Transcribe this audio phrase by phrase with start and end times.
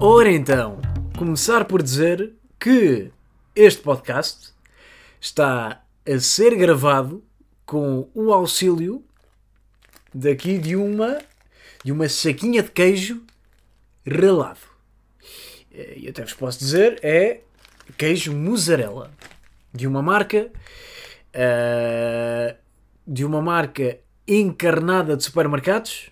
[0.00, 0.80] Ora então,
[1.18, 3.10] começar por dizer que
[3.56, 4.52] este podcast
[5.20, 7.24] está a ser gravado
[7.66, 9.02] com o auxílio
[10.14, 11.18] daqui de uma
[11.84, 13.24] de uma saquinha de queijo
[14.06, 14.60] ralado.
[15.72, 17.40] E até vos posso dizer, é
[17.96, 19.10] queijo mussarela
[19.74, 20.48] de uma marca
[21.34, 22.56] uh,
[23.04, 26.08] de uma marca encarnada de supermercados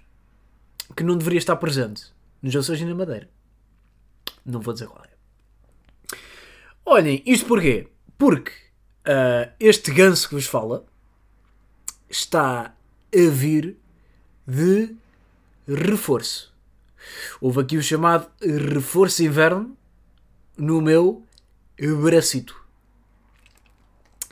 [0.96, 2.06] que não deveria estar presente
[2.42, 3.35] nos Açores e na Madeira.
[4.46, 5.10] Não vou dizer qual é.
[6.84, 7.88] Olhem, isto porquê?
[8.16, 8.52] Porque
[9.06, 10.86] uh, este ganso que vos fala
[12.08, 12.72] está
[13.12, 13.76] a vir
[14.46, 14.94] de
[15.66, 16.54] reforço.
[17.40, 19.76] Houve aqui o chamado reforço inverno
[20.56, 21.24] no meu
[22.02, 22.54] bracito.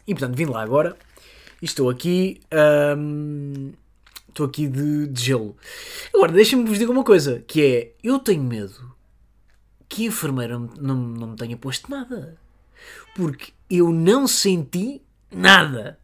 [0.06, 0.96] E portanto vim lá agora
[1.60, 2.40] e estou aqui.
[4.28, 5.56] Estou aqui de, de gelo.
[6.12, 8.94] Agora, deixem-me vos dizer uma coisa: que é, eu tenho medo
[9.94, 12.36] que a enfermeira não, não, me tenha posto nada.
[13.14, 15.98] Porque eu não senti nada.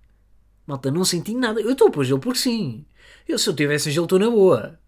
[0.64, 1.60] Malta, não senti nada.
[1.60, 2.84] Eu estou a pôr gelo porque sim.
[3.26, 4.78] Eu, se eu tivesse gelo, estou na boa.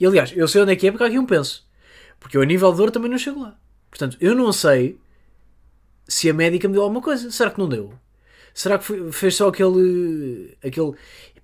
[0.00, 1.66] E aliás, eu sei onde é que é porque há aqui um penso.
[2.18, 3.56] Porque eu a nível de dor também não chego lá.
[3.88, 4.98] Portanto, eu não sei
[6.08, 7.30] se a médica me deu alguma coisa.
[7.30, 7.94] Será que não deu?
[8.52, 10.56] Será que foi, fez só aquele.
[10.64, 10.94] aquele.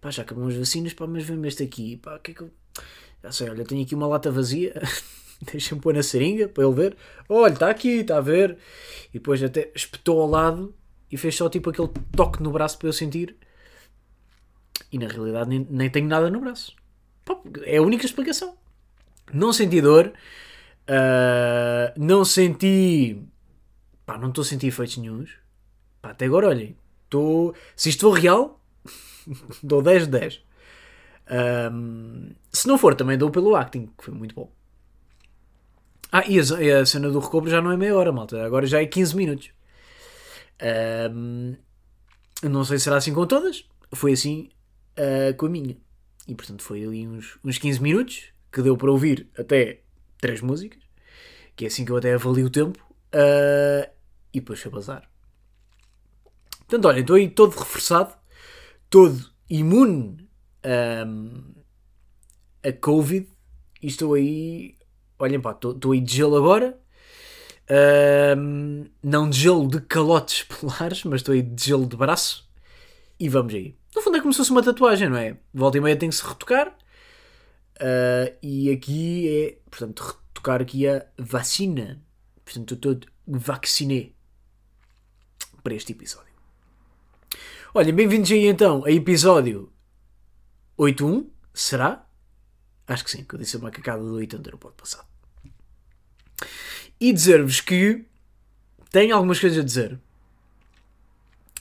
[0.01, 1.97] Pá, já acabam as vacinas, pá, mas vem-me este aqui.
[1.97, 2.51] Pá, que é que eu.
[3.23, 4.75] Já sei, olha, tenho aqui uma lata vazia.
[5.53, 6.97] Deixa-me pôr na seringa para ele ver.
[7.29, 8.59] Olha, está aqui, está a ver.
[9.11, 10.75] E depois até espetou ao lado
[11.11, 13.37] e fez só tipo aquele toque no braço para eu sentir.
[14.91, 16.75] E na realidade nem, nem tenho nada no braço.
[17.65, 18.57] É a única explicação.
[19.33, 20.13] Não senti dor.
[20.89, 23.23] Uh, não senti.
[24.05, 25.31] Pá, não estou a sentir efeitos nenhums.
[26.03, 26.77] Pá, até agora, olhem.
[27.05, 27.55] Estou.
[27.75, 28.61] Se isto for real,
[29.63, 30.43] dou 10 de 10.
[31.73, 34.53] Um, se não for, também dou pelo acting, que foi muito bom.
[36.17, 38.41] Ah, e a, a cena do recobro já não é meia hora, malta.
[38.47, 39.51] Agora já é 15 minutos.
[41.13, 41.57] Um,
[42.41, 43.69] não sei se será assim com todas.
[43.93, 44.49] Foi assim
[44.97, 45.77] uh, com a minha.
[46.29, 49.81] E portanto foi ali uns, uns 15 minutos que deu para ouvir até
[50.21, 50.81] três músicas.
[51.57, 52.79] Que é assim que eu até avalio o tempo.
[53.13, 53.91] Uh,
[54.33, 55.11] e depois foi bazar.
[56.61, 58.15] Portanto, olha, estou aí todo reforçado,
[58.89, 60.29] todo imune
[61.05, 61.55] um,
[62.63, 63.27] a Covid.
[63.83, 64.77] E estou aí
[65.25, 66.79] olhem pá, estou aí de gelo agora.
[69.03, 72.49] Não de gelo de calotes polares, mas estou aí de gelo de braço.
[73.19, 73.77] E vamos aí.
[73.95, 75.37] No fundo é como se fosse uma tatuagem, não é?
[75.53, 76.77] Volta e meia tem que se retocar.
[77.77, 82.03] Uh, e aqui é, portanto, retocar aqui a vacina.
[82.45, 84.11] Portanto, estou todo vaciné
[85.63, 86.35] para este episódio.
[87.73, 89.73] Olha, bem-vindos aí então a episódio
[90.77, 92.07] 81, será?
[92.87, 95.14] Acho que sim, que eu disse a macacada do 80 no pode passar.
[97.01, 98.05] E dizer-vos que
[98.91, 99.99] tenho algumas coisas a dizer.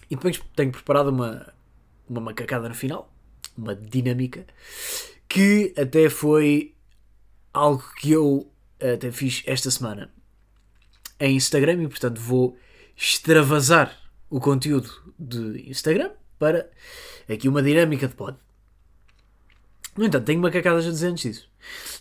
[0.10, 1.54] E depois tenho preparado uma,
[2.08, 3.12] uma macacada no final,
[3.58, 4.46] uma dinâmica,
[5.28, 6.76] que até foi
[7.54, 10.12] algo que eu até fiz esta semana
[11.20, 12.58] em Instagram e portanto vou
[12.96, 13.98] extravasar
[14.30, 16.70] o conteúdo de Instagram para
[17.30, 18.38] aqui uma dinâmica de pod.
[19.96, 21.50] No entanto, tenho macacadas a dizer antes disso.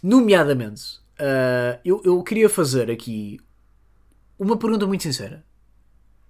[0.03, 3.41] Nomeadamente, uh, eu, eu queria fazer aqui
[4.39, 5.45] uma pergunta muito sincera.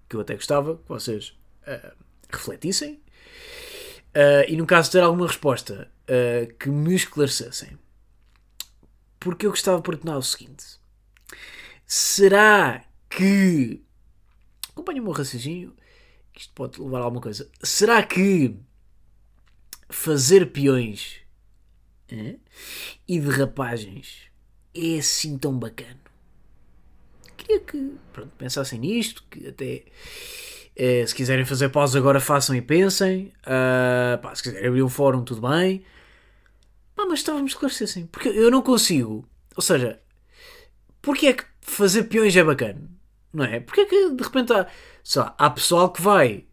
[0.09, 1.97] Que eu até gostava que vocês uh,
[2.31, 2.95] refletissem.
[4.15, 5.91] Uh, e no caso ter alguma resposta
[6.59, 7.79] que me esclarecessem.
[9.19, 10.79] Porque eu gostava de perguntar o seguinte:
[11.87, 13.83] será que.
[14.69, 15.75] Acompanha o meu raciocínio,
[16.33, 17.49] que isto pode levar a alguma coisa.
[17.63, 18.55] Será que
[19.89, 21.23] fazer peões
[23.09, 24.32] e de rapagens
[24.75, 26.01] é assim tão bacana.
[27.37, 29.85] Queria que pronto, pensassem nisto, que até
[30.75, 33.33] eh, se quiserem fazer pausa agora façam e pensem.
[33.43, 35.85] Uh, pá, se quiserem abrir um fórum, tudo bem.
[36.95, 38.07] Pá, mas estávamos a esclarecessem.
[38.07, 39.29] Porque eu não consigo.
[39.57, 40.01] Ou seja,
[41.01, 42.81] porque é que fazer peões é bacana?
[43.33, 43.61] Não é?
[43.61, 44.67] Porque é que de repente há,
[45.17, 46.47] lá, há pessoal que vai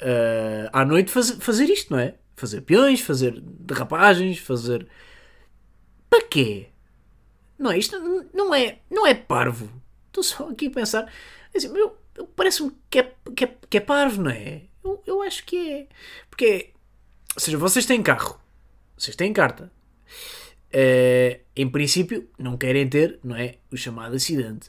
[0.00, 2.14] uh, à noite faz, fazer isto, não é?
[2.36, 4.86] Fazer peões, fazer derrapagens, fazer.
[6.08, 6.71] Para quê?
[7.62, 7.78] Não é?
[7.78, 7.98] Isto
[8.34, 9.70] não é, não é parvo.
[10.08, 11.12] Estou só aqui a pensar.
[11.54, 14.62] Assim, eu, eu Parece-me que é, que, é, que é parvo, não é?
[14.84, 15.86] Eu, eu acho que é.
[16.28, 16.70] Porque é.
[17.34, 18.40] Ou seja, vocês têm carro.
[18.98, 19.72] Vocês têm carta.
[20.74, 23.56] Uh, em princípio, não querem ter, não é?
[23.70, 24.68] O chamado acidente.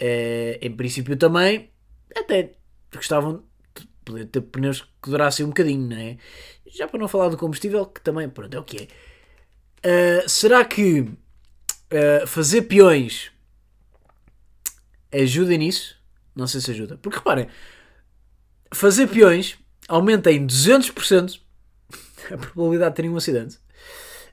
[0.00, 1.70] Uh, em princípio, também,
[2.16, 2.52] até
[2.94, 3.42] gostavam
[4.04, 6.16] poder ter pneus que durassem um bocadinho, não é?
[6.66, 8.88] Já para não falar do combustível, que também, pronto, é o que
[9.84, 10.24] é.
[10.24, 11.06] Uh, será que
[11.94, 13.30] uh, fazer peões
[15.12, 15.96] ajuda nisso?
[16.34, 16.98] Não sei se ajuda.
[16.98, 17.48] Porque reparem,
[18.72, 19.56] fazer peões
[19.88, 21.40] aumenta em 200%
[22.32, 23.58] a probabilidade de terem um acidente,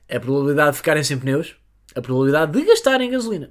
[0.08, 1.56] a probabilidade de ficarem sem pneus,
[1.94, 3.50] a probabilidade de gastarem gasolina.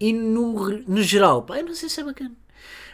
[0.00, 2.34] E no, no geral, pá, eu não sei se é bacana.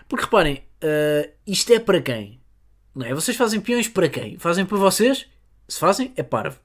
[0.09, 2.41] Porque reparem, uh, isto é para quem?
[2.95, 3.15] Não é?
[3.15, 4.39] Vocês fazem peões para quem?
[4.39, 5.27] Fazem para vocês?
[5.69, 6.59] Se fazem, é parvo.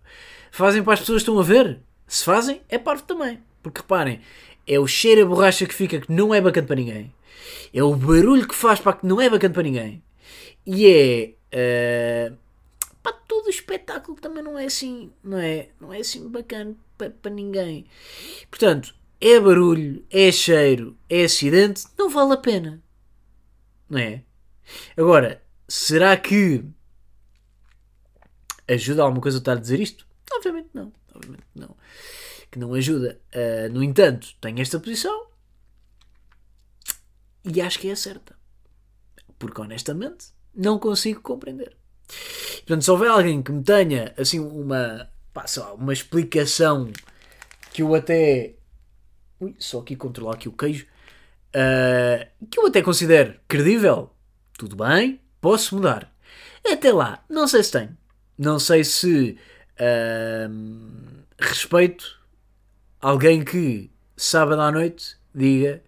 [0.52, 1.80] Fazem para as pessoas que estão a ver?
[2.08, 3.42] Se fazem, é parvo também.
[3.62, 4.22] Porque reparem,
[4.66, 7.14] é o cheiro a borracha que fica que não é bacana para ninguém.
[7.74, 10.04] É o barulho que faz para que não é bacana para ninguém.
[10.66, 12.30] E é.
[12.32, 12.38] Uh,
[13.02, 15.12] pá, todo o espetáculo também não é assim.
[15.24, 17.86] Não é, não é assim bacana para, para ninguém.
[18.50, 22.82] Portanto, é barulho, é cheiro, é acidente, não vale a pena.
[23.90, 24.24] Não é?
[24.96, 26.64] Agora, será que
[28.68, 30.06] ajuda alguma coisa a estar a dizer isto?
[30.32, 30.94] Obviamente não.
[31.14, 31.76] Obviamente não.
[32.52, 33.20] Que não ajuda.
[33.34, 35.30] Uh, no entanto, tenho esta posição
[37.44, 38.36] e acho que é certa.
[39.38, 41.76] Porque honestamente não consigo compreender.
[42.58, 46.92] Portanto, se houver alguém que me tenha assim uma, pá, uma explicação
[47.72, 48.56] que eu até.
[49.40, 50.86] Ui, só aqui controlar aqui o queijo.
[51.50, 54.12] Uh, que eu até considero credível,
[54.58, 56.14] tudo bem, posso mudar.
[56.66, 57.98] Até lá, não sei se tenho.
[58.38, 59.38] Não sei se
[59.80, 62.19] uh, respeito
[63.02, 65.82] alguém que sábado à noite diga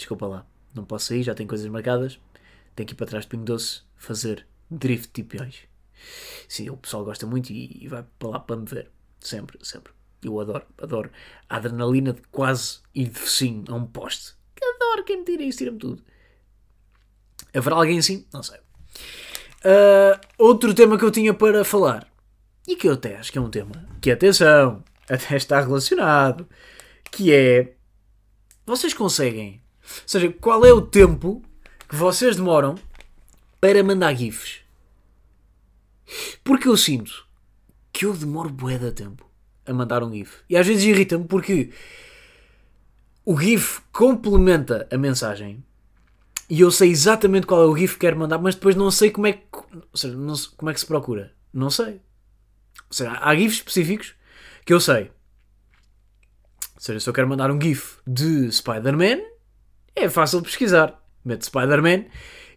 [0.00, 2.18] desculpa lá, não posso sair, já tenho coisas marcadas,
[2.74, 5.68] tenho que ir para trás de Pingo Doce fazer drift de peões.
[6.48, 8.90] Sim, o pessoal gosta muito e, e vai para lá para me ver.
[9.20, 9.92] Sempre, sempre.
[10.22, 11.10] Eu adoro, adoro
[11.48, 14.34] a adrenalina de quase ir de focinho a um poste.
[14.54, 16.02] Que adoro, quem me tira isso, tira-me tudo.
[17.54, 18.26] Haverá alguém assim?
[18.32, 18.58] Não sei.
[18.58, 22.10] Uh, outro tema que eu tinha para falar,
[22.66, 26.48] e que eu até acho que é um tema que, atenção, até está relacionado,
[27.10, 27.74] que é.
[28.64, 29.60] Vocês conseguem.
[29.82, 31.42] Ou seja, qual é o tempo
[31.88, 32.76] que vocês demoram
[33.60, 34.60] para mandar GIFs?
[36.44, 37.26] Porque eu sinto
[37.92, 39.28] que eu demoro bué de tempo
[39.66, 40.38] a mandar um GIF.
[40.48, 41.70] E às vezes irrita-me porque
[43.24, 45.64] o GIF complementa a mensagem
[46.48, 49.10] e eu sei exatamente qual é o GIF que quero mandar, mas depois não sei
[49.10, 51.32] como é que, ou seja, não, como é que se procura.
[51.52, 52.00] Não sei.
[52.88, 54.14] Ou seja, há GIFs específicos
[54.64, 55.10] que eu sei.
[56.74, 59.20] Ou seja, se eu quero mandar um GIF de Spider-Man,
[59.94, 60.98] é fácil pesquisar.
[61.24, 62.06] Mete Spider-Man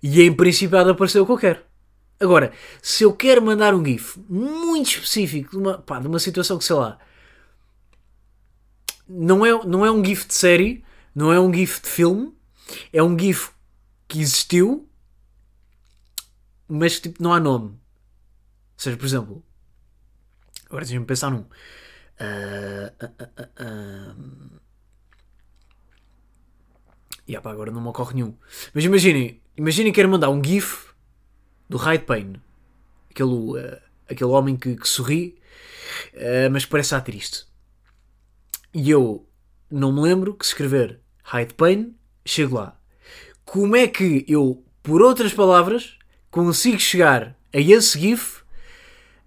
[0.02, 1.60] e em princípio há de aparecer o que eu quero.
[2.20, 6.58] Agora, se eu quero mandar um GIF muito específico de uma, pá, de uma situação
[6.58, 6.98] que sei lá,
[9.08, 10.84] não é, não é um GIF de série,
[11.14, 12.34] não é um GIF de filme,
[12.92, 13.50] é um GIF
[14.08, 14.90] que existiu,
[16.68, 17.70] mas tipo, não há nome.
[17.70, 17.80] Ou
[18.78, 19.44] seja, por exemplo,
[20.66, 21.46] agora deixa-me pensar num.
[22.24, 24.60] Uh, uh, uh,
[27.28, 28.36] e agora não me ocorre nenhum.
[28.74, 30.94] Mas imaginem, imaginem que mandar um GIF
[31.70, 32.42] do Hyde Payne.
[33.10, 35.38] Aquele, uh, aquele homem que, que sorri,
[36.14, 37.46] uh, mas parece estar triste.
[38.74, 39.28] E eu
[39.70, 42.80] não me lembro que escrever Hyde Payne, chego lá.
[43.46, 45.98] Como é que eu, por outras palavras,
[46.32, 48.44] consigo chegar a esse GIF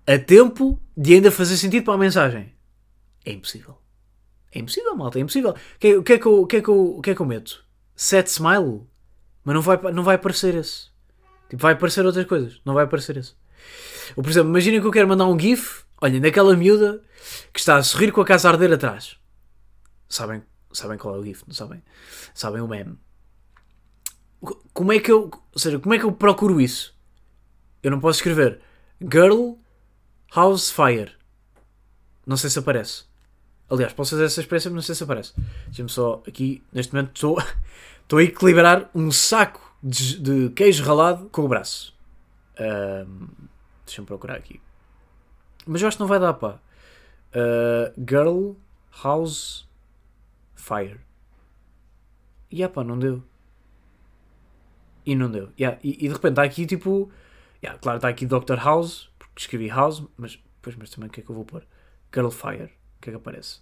[0.07, 2.56] a tempo de ainda fazer sentido para a mensagem?
[3.26, 3.76] É impossível.
[4.52, 5.50] É impossível, malta, é impossível.
[5.50, 7.64] O que, que, é que, eu, que, é que, eu, que é que eu meto?
[7.97, 8.87] Set smile?
[9.45, 10.87] Mas não vai, não vai aparecer esse.
[11.49, 13.37] Tipo, vai aparecer outras coisas, não vai aparecer isso.
[14.14, 17.02] Ou, por exemplo, imaginem que eu quero mandar um GIF, olhem, daquela miúda
[17.52, 19.18] que está a sorrir com a casa a arder atrás.
[20.09, 20.42] Sabem,
[20.73, 21.83] sabem qual é o GIF, não sabem?
[22.33, 22.97] Sabem o meme.
[24.73, 26.97] Como é que eu, ou seja, como é que eu procuro isso?
[27.83, 28.61] Eu não posso escrever
[29.00, 29.54] Girl
[30.35, 31.12] House Fire.
[32.25, 33.06] Não sei se aparece.
[33.69, 35.33] Aliás, posso fazer essa expressão, mas não sei se aparece.
[35.67, 37.39] Deixa-me só aqui, neste momento estou,
[38.03, 41.95] estou a equilibrar um saco de, de queijo ralado com o braço.
[42.59, 43.29] Um,
[43.87, 44.61] Deixa-me procurar aqui.
[45.65, 46.59] Mas eu acho que não vai dar, pá.
[47.33, 48.53] Uh, Girl
[49.03, 49.69] House
[50.55, 51.01] Fire.
[52.51, 53.23] E yeah, pá, não deu.
[55.05, 55.51] E não deu.
[55.59, 57.11] Yeah, e, e, de repente está aqui tipo.
[57.63, 58.57] Yeah, claro, está aqui Dr.
[58.57, 61.65] House, porque escrevi House, mas, pois, mas também o que é que eu vou pôr?
[62.13, 62.73] Girl Fire.
[62.97, 63.61] O que é que aparece?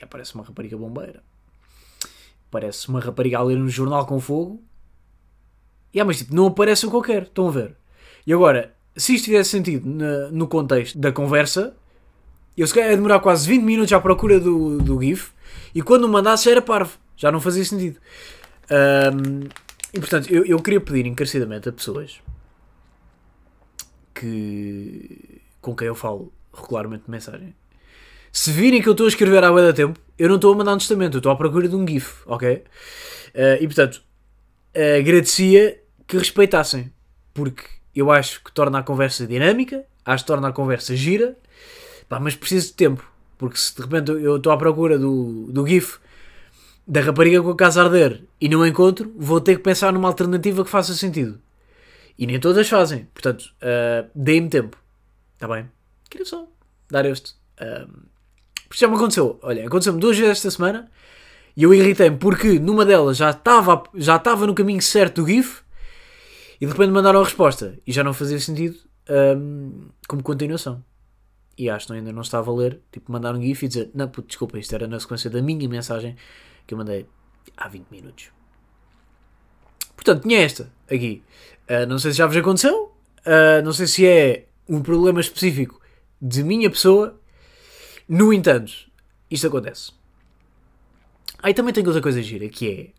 [0.00, 1.22] E aparece uma rapariga bombeira.
[2.50, 4.62] Parece uma rapariga a ler um jornal com fogo
[5.94, 7.74] Yeah, mas tipo, não aparece o que eu quero, estão a ver?
[8.26, 11.74] E agora, se isto tivesse sentido na, no contexto da conversa,
[12.56, 15.32] eu se calhar ia demorar quase 20 minutos à procura do, do GIF
[15.74, 17.98] e quando o mandasse era parvo, já não fazia sentido.
[18.70, 19.48] Um,
[19.94, 22.20] e portanto, eu, eu queria pedir encarecidamente a pessoas
[24.14, 27.54] que com quem eu falo regularmente de mensagem
[28.32, 30.74] se virem que eu estou a escrever há da tempo, eu não estou a mandar
[30.74, 32.54] um testamento, eu estou à procura de um GIF, ok?
[32.54, 32.62] Uh,
[33.60, 34.02] e portanto,
[34.76, 36.92] uh, agradecia que respeitassem,
[37.32, 41.36] porque eu acho que torna a conversa dinâmica, acho que torna a conversa gira,
[42.08, 43.04] pá, mas preciso de tempo,
[43.36, 45.98] porque se de repente eu estou à procura do, do GIF
[46.86, 50.08] da rapariga com a casa a arder e não encontro, vou ter que pensar numa
[50.08, 51.38] alternativa que faça sentido.
[52.18, 54.76] E nem todas fazem, portanto, uh, deem-me tempo,
[55.34, 55.70] está bem?
[56.08, 56.48] Queria só
[56.90, 57.32] dar este.
[57.60, 58.08] Uh,
[58.68, 60.90] porque já me aconteceu, olha, aconteceu-me duas vezes esta semana
[61.56, 65.62] e eu irritei-me porque numa delas já estava já estava no caminho certo do GIF
[66.60, 70.84] e de repente mandaram a resposta e já não fazia sentido um, como continuação.
[71.56, 74.08] E acho que ainda não estava a ler, tipo, mandar um GIF e dizer: Não,
[74.08, 76.14] puto, desculpa, isto era na sequência da minha mensagem
[76.66, 77.06] que eu mandei
[77.56, 78.30] há 20 minutos.
[79.96, 81.22] Portanto, tinha esta aqui.
[81.68, 82.92] Uh, não sei se já vos aconteceu,
[83.26, 85.80] uh, não sei se é um problema específico
[86.22, 87.17] de minha pessoa
[88.08, 88.72] no entanto,
[89.30, 89.92] isto acontece.
[91.42, 92.98] Aí também tenho outra coisa gira, que é...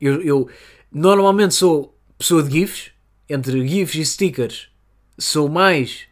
[0.00, 0.50] Eu, eu
[0.90, 2.90] normalmente sou pessoa de GIFs.
[3.30, 4.68] Entre GIFs e stickers,
[5.16, 6.06] sou mais...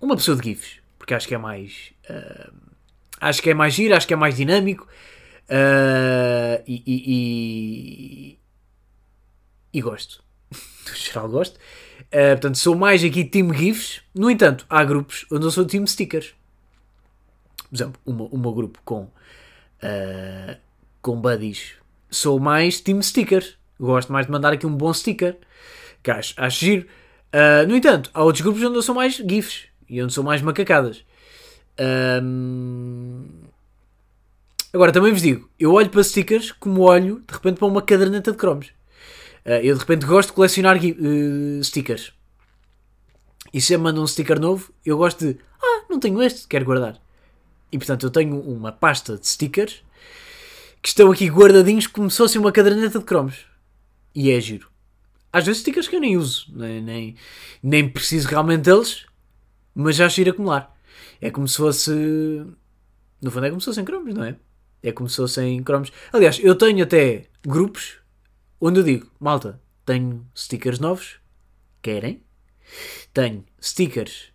[0.00, 0.80] Uma pessoa de GIFs.
[0.98, 1.92] Porque acho que é mais...
[2.08, 2.52] Uh,
[3.20, 4.86] acho que é mais gira, acho que é mais dinâmico.
[5.48, 8.38] Uh, e, e,
[9.72, 10.22] e, e, gosto.
[10.86, 11.56] No geral gosto.
[11.56, 14.02] Uh, portanto, sou mais aqui time GIFs.
[14.14, 16.34] No entanto, há grupos onde eu sou time stickers
[17.68, 20.56] por exemplo, o meu grupo com, uh,
[21.02, 21.74] com buddies,
[22.10, 23.56] sou mais team stickers.
[23.78, 25.36] Gosto mais de mandar aqui um bom sticker,
[26.02, 26.86] que acho, acho giro.
[27.26, 30.40] Uh, no entanto, há outros grupos onde eu sou mais GIFs e onde sou mais
[30.40, 31.04] macacadas.
[31.78, 33.24] Um...
[34.72, 38.32] Agora, também vos digo, eu olho para stickers como olho, de repente, para uma caderneta
[38.32, 38.68] de cromos.
[39.44, 42.12] Uh, eu, de repente, gosto de colecionar uh, stickers.
[43.52, 45.38] E se eu mando um sticker novo, eu gosto de...
[45.62, 47.00] Ah, não tenho este, quero guardar.
[47.70, 49.82] E portanto eu tenho uma pasta de stickers
[50.82, 53.46] que estão aqui guardadinhos como se fosse uma caderneta de cromos.
[54.14, 54.70] E é giro.
[55.32, 57.16] Às vezes stickers que eu nem uso, nem, nem,
[57.62, 59.04] nem preciso realmente deles,
[59.74, 60.74] mas já giro acumular.
[61.20, 61.90] É como se fosse.
[63.20, 64.36] No fundo é como se fossem cromos, não é?
[64.82, 65.92] É como se fossem cromos.
[66.12, 67.98] Aliás, eu tenho até grupos
[68.60, 71.20] onde eu digo, malta, tenho stickers novos,
[71.82, 72.22] querem?
[73.12, 74.32] Tenho stickers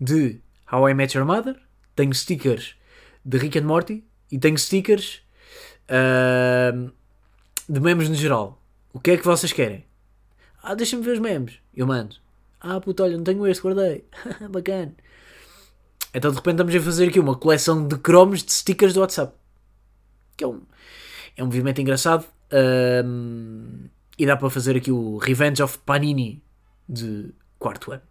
[0.00, 1.60] de How I Met Your Mother,
[1.96, 2.76] tenho stickers
[3.24, 5.22] de Rick and Morty e tenho stickers
[5.90, 6.92] uh,
[7.68, 8.62] de memes no geral.
[8.92, 9.84] O que é que vocês querem?
[10.62, 11.58] Ah, deixa-me ver os memes.
[11.74, 12.16] Eu mando.
[12.60, 14.04] Ah, puto, olha, não tenho este, guardei.
[14.50, 14.94] Bacana.
[16.14, 19.34] Então de repente estamos a fazer aqui uma coleção de cromos de stickers do WhatsApp.
[20.36, 20.62] Que é um,
[21.36, 22.26] é um movimento engraçado.
[24.18, 26.42] E dá para fazer aqui o Revenge of Panini
[26.88, 28.02] de quarto ano.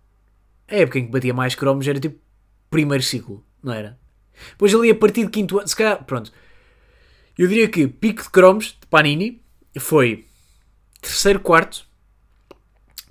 [0.68, 2.20] A época em que batia mais cromos era tipo
[2.70, 4.00] primeiro ciclo não era?
[4.52, 6.32] Depois ali a partir de quinto ano, se calhar, pronto.
[7.38, 9.42] Eu diria que pico de cromos de Panini
[9.80, 10.26] foi
[11.02, 11.86] terceiro, quarto.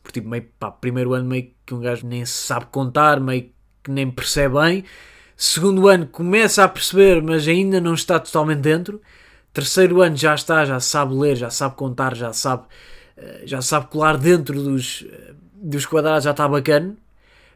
[0.03, 3.51] Porque tipo, meio, pá, primeiro ano meio que um gajo nem sabe contar, meio
[3.83, 4.85] que nem percebe bem.
[5.37, 9.01] Segundo ano começa a perceber, mas ainda não está totalmente dentro.
[9.53, 12.65] Terceiro ano já está, já sabe ler, já sabe contar, já sabe,
[13.17, 16.97] eh, já sabe colar dentro dos, eh, dos quadrados, já está bacana.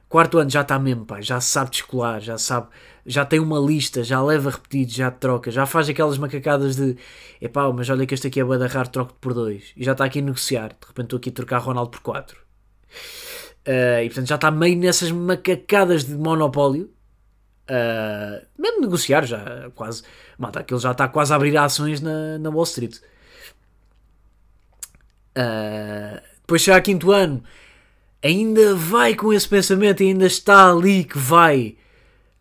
[0.08, 2.68] Quarto ano já está mesmo, pá, já sabe descolar, já sabe,
[3.04, 6.96] já tem uma lista, já leva repetido, já troca, já faz aquelas macacadas de
[7.42, 10.06] epá, mas olha que este aqui é bada raro, troco por dois e já está
[10.06, 10.68] aqui a negociar.
[10.68, 12.40] De repente estou aqui a trocar Ronaldo por quatro.
[13.66, 16.90] Uh, e portanto já está meio nessas macacadas de monopólio.
[17.70, 20.04] Uh, mesmo negociar já quase.
[20.38, 22.96] Mata, aquilo já está quase a abrir ações na, na Wall Street.
[25.36, 27.44] Uh, depois chega a quinto ano
[28.22, 31.76] ainda vai com esse pensamento e ainda está ali que vai.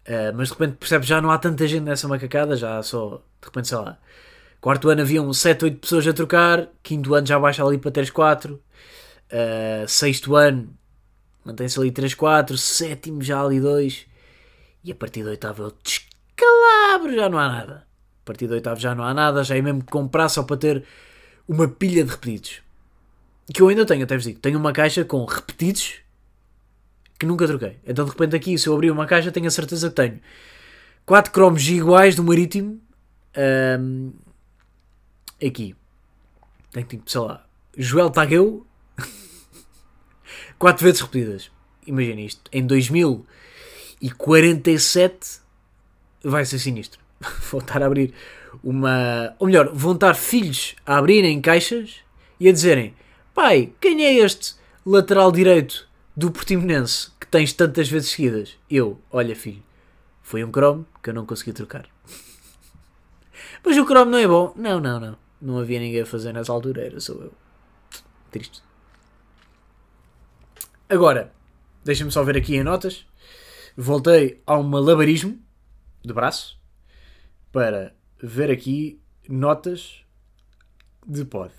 [0.07, 3.47] Uh, mas de repente percebe já não há tanta gente nessa macacada, já só, de
[3.47, 3.97] repente, sei lá,
[4.61, 8.09] quarto ano haviam 7, 8 pessoas a trocar, quinto ano já baixa ali para 3,
[8.09, 10.73] 4, uh, sexto ano
[11.43, 14.05] mantém-se ali 3, 4, sétimo já ali 2,
[14.83, 17.87] e a partir do oitavo o descalabro, já não há nada.
[18.23, 20.83] A partir do oitavo já não há nada, já é mesmo comprar só para ter
[21.47, 22.61] uma pilha de repetidos
[23.53, 26.01] que eu ainda tenho, até vos digo, tenho uma caixa com repetidos
[27.17, 27.79] que nunca troquei.
[27.85, 30.19] Então de repente aqui, se eu abrir uma caixa, tenho a certeza que tenho
[31.05, 32.81] 4 cromos iguais do Marítimo.
[33.79, 34.11] Um,
[35.45, 35.75] aqui.
[36.71, 37.45] Tenho tipo, sei lá,
[37.77, 38.65] Joel Tagueu.
[40.59, 41.49] 4 vezes repetidas.
[41.85, 42.41] Imagina isto.
[42.51, 45.39] Em 2047
[46.23, 46.99] vai ser sinistro.
[47.49, 48.13] Vou estar a abrir
[48.63, 49.33] uma.
[49.39, 51.95] Ou melhor, vão estar filhos a abrirem caixas
[52.39, 52.93] e a dizerem
[53.37, 58.57] Pai, quem é este lateral direito do Portimonense que tens tantas vezes seguidas?
[58.67, 59.61] Eu, olha filho,
[60.23, 61.87] Foi um Chrome que eu não consegui trocar.
[63.63, 64.51] Mas o Chrome não é bom.
[64.55, 65.17] Não, não, não.
[65.39, 67.31] Não havia ninguém a fazer nessa altura, era só eu.
[68.31, 68.63] Triste.
[70.89, 71.31] Agora,
[71.85, 73.05] deixa-me só ver aqui em notas.
[73.77, 75.39] Voltei ao malabarismo
[76.03, 76.59] de braço
[77.51, 80.03] para ver aqui notas
[81.05, 81.53] de pod.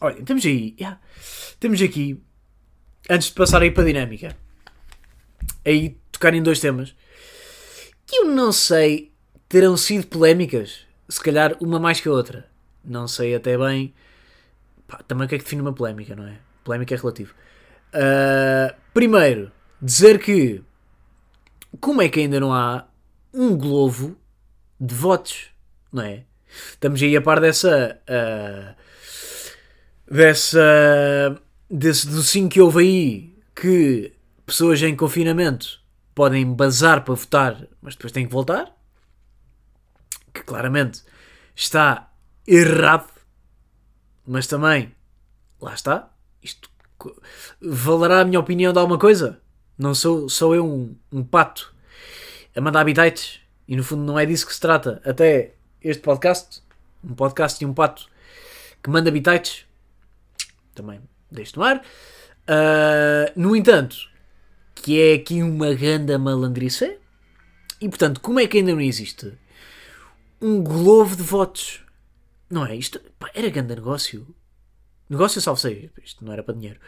[0.00, 0.74] Olha, temos aí.
[0.78, 1.00] Yeah,
[1.58, 2.22] temos aqui.
[3.10, 4.36] Antes de passar aí para a dinâmica.
[5.64, 6.94] Aí tocar em dois temas.
[8.06, 9.12] Que eu não sei.
[9.48, 10.86] Terão sido polémicas.
[11.08, 12.48] Se calhar uma mais que a outra.
[12.84, 13.94] Não sei até bem.
[14.86, 16.38] Pá, também o que é que define uma polémica, não é?
[16.64, 17.34] Polémica é relativo.
[17.88, 19.50] Uh, primeiro,
[19.80, 20.62] dizer que.
[21.80, 22.86] Como é que ainda não há
[23.32, 24.16] um globo
[24.80, 25.50] de votos,
[25.92, 26.24] não é?
[26.70, 28.00] Estamos aí a par dessa.
[28.08, 28.74] Uh,
[30.10, 31.40] dessa.
[31.70, 34.12] desse docinho que houve aí que
[34.46, 35.80] pessoas em confinamento
[36.14, 38.74] podem bazar para votar, mas depois têm que voltar.
[40.32, 41.02] Que claramente
[41.54, 42.10] está
[42.46, 43.12] errado,
[44.26, 44.94] mas também
[45.60, 46.10] lá está.
[46.42, 46.70] Isto
[47.60, 49.40] valerá a minha opinião de alguma coisa?
[49.76, 51.74] Não sou, sou eu um, um pato
[52.54, 55.00] a mandar habitats e no fundo não é disso que se trata.
[55.04, 56.62] Até este podcast,
[57.04, 58.08] um podcast de um pato
[58.82, 59.64] que manda habitats,
[60.74, 61.78] também deixo no ar.
[61.78, 63.96] Uh, no entanto,
[64.74, 66.98] que é aqui uma grande malandrice.
[67.80, 69.32] E portanto, como é que ainda não existe
[70.40, 71.84] um globo de votos?
[72.50, 72.74] Não é?
[72.74, 74.34] Isto pá, era grande negócio.
[75.08, 75.90] Negócio salvo seja.
[76.02, 76.80] Isto não era para dinheiro.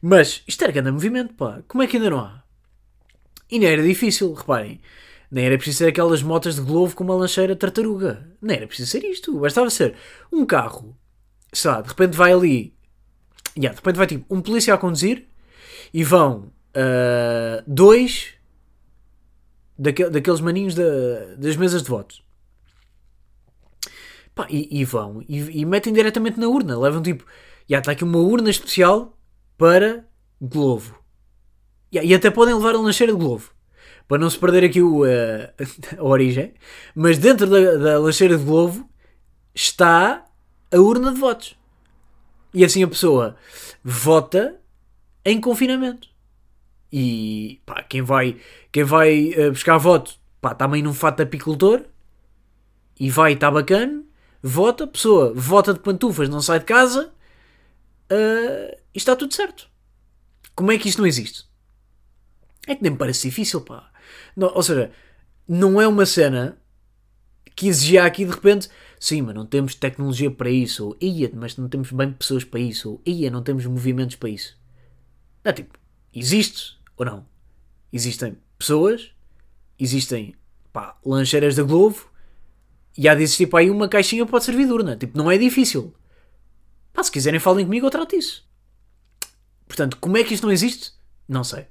[0.00, 1.62] Mas isto era grande movimento, pá.
[1.66, 2.42] Como é que ainda não há?
[3.50, 4.80] E não era difícil, reparem.
[5.30, 8.26] Nem era preciso ser aquelas motas de globo com uma lancheira tartaruga.
[8.40, 9.38] Nem era preciso ser isto.
[9.38, 9.94] Bastava ser
[10.32, 10.96] um carro.
[11.52, 12.74] Sei de repente vai ali.
[13.56, 15.26] Yeah, de repente vai tipo um polícia a conduzir
[15.92, 18.34] e vão uh, dois
[19.78, 22.22] daquel, daqueles maninhos da, das mesas de votos.
[24.34, 26.78] Pá, e, e, vão e, e, metem diretamente na urna.
[26.78, 27.24] Levam tipo.
[27.68, 29.18] Yeah, está aqui uma urna especial
[29.58, 30.06] para
[30.40, 31.04] Globo.
[31.92, 33.57] Yeah, e até podem levar a lancheira de Globo
[34.08, 35.06] para não se perder aqui o, uh,
[35.98, 36.54] a origem,
[36.94, 38.88] mas dentro da, da lancheira de Globo
[39.54, 40.26] está
[40.72, 41.56] a urna de votos.
[42.54, 43.36] E assim a pessoa
[43.84, 44.58] vota
[45.24, 46.08] em confinamento.
[46.90, 48.40] E pá, quem vai,
[48.72, 51.82] quem vai uh, buscar voto pá, também num fato de apicultor
[52.98, 54.02] e vai, está bacana,
[54.42, 57.12] vota, pessoa vota de pantufas, não sai de casa
[58.10, 59.68] uh, e está tudo certo.
[60.54, 61.46] Como é que isto não existe?
[62.66, 63.90] É que nem me parece difícil, pá.
[64.36, 64.90] Não, ou seja,
[65.46, 66.58] não é uma cena
[67.54, 68.68] que exigia aqui de repente,
[69.00, 72.60] sim, mas não temos tecnologia para isso, ou ia, mas não temos bem pessoas para
[72.60, 74.56] isso, ou ia, não temos movimentos para isso.
[75.44, 75.78] Não, tipo,
[76.14, 77.26] existe ou não?
[77.92, 79.10] Existem pessoas,
[79.78, 80.34] existem
[80.72, 82.08] pá, lancheiras da Globo,
[82.96, 84.96] e há de existir para aí uma caixinha pode servir de urna.
[84.96, 85.94] Tipo, não é difícil.
[86.92, 88.44] Pá, se quiserem falem comigo, eu trato isso.
[89.68, 90.92] Portanto, como é que isto não existe?
[91.28, 91.66] Não sei.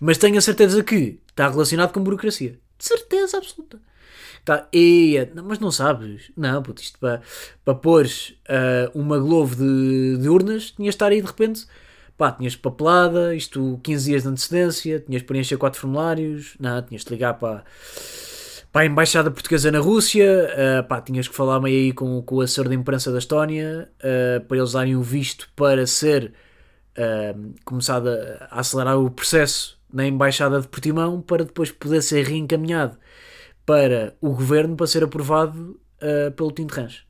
[0.00, 2.58] Mas tenho a certeza que está relacionado com burocracia.
[2.78, 3.80] De certeza absoluta.
[4.44, 6.30] Tá, e, mas não sabes.
[6.36, 7.20] Não, puto, isto para,
[7.64, 11.66] para pôres uh, uma Globo de, de urnas, tinhas de estar aí de repente.
[12.16, 17.04] Pá, tinhas papelada, isto 15 dias de antecedência, tinhas de preencher 4 formulários, não, tinhas
[17.04, 17.62] de ligar para,
[18.72, 22.36] para a Embaixada Portuguesa na Rússia, uh, pá, tinhas que falar meio aí com, com
[22.36, 26.32] o assessor de imprensa da Estónia, uh, para eles darem o visto para ser
[26.98, 32.26] uh, começado a, a, acelerar o processo na Embaixada de Portimão para depois poder ser
[32.26, 32.98] reencaminhado
[33.64, 37.06] para o governo para ser aprovado uh, pelo Tinto Ranch.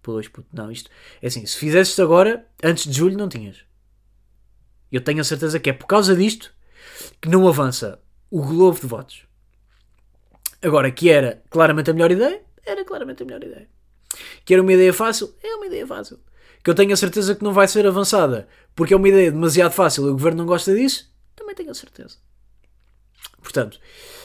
[0.00, 3.64] Pois, puto, não, isto é assim, se fizesses agora, antes de julho não tinhas.
[4.92, 6.54] Eu tenho a certeza que é por causa disto
[7.20, 9.26] que não avança o globo de votos.
[10.62, 13.68] Agora, que era claramente a melhor ideia, era claramente a melhor ideia.
[14.44, 16.20] Que era uma ideia fácil, é uma ideia fácil
[16.64, 19.72] que eu tenho a certeza que não vai ser avançada porque é uma ideia demasiado
[19.72, 22.16] fácil e o governo não gosta disso, também tenho a certeza.
[23.40, 23.78] Portanto,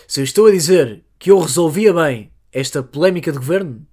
[0.08, 3.86] se eu estou a dizer que eu resolvia bem esta polémica de governo,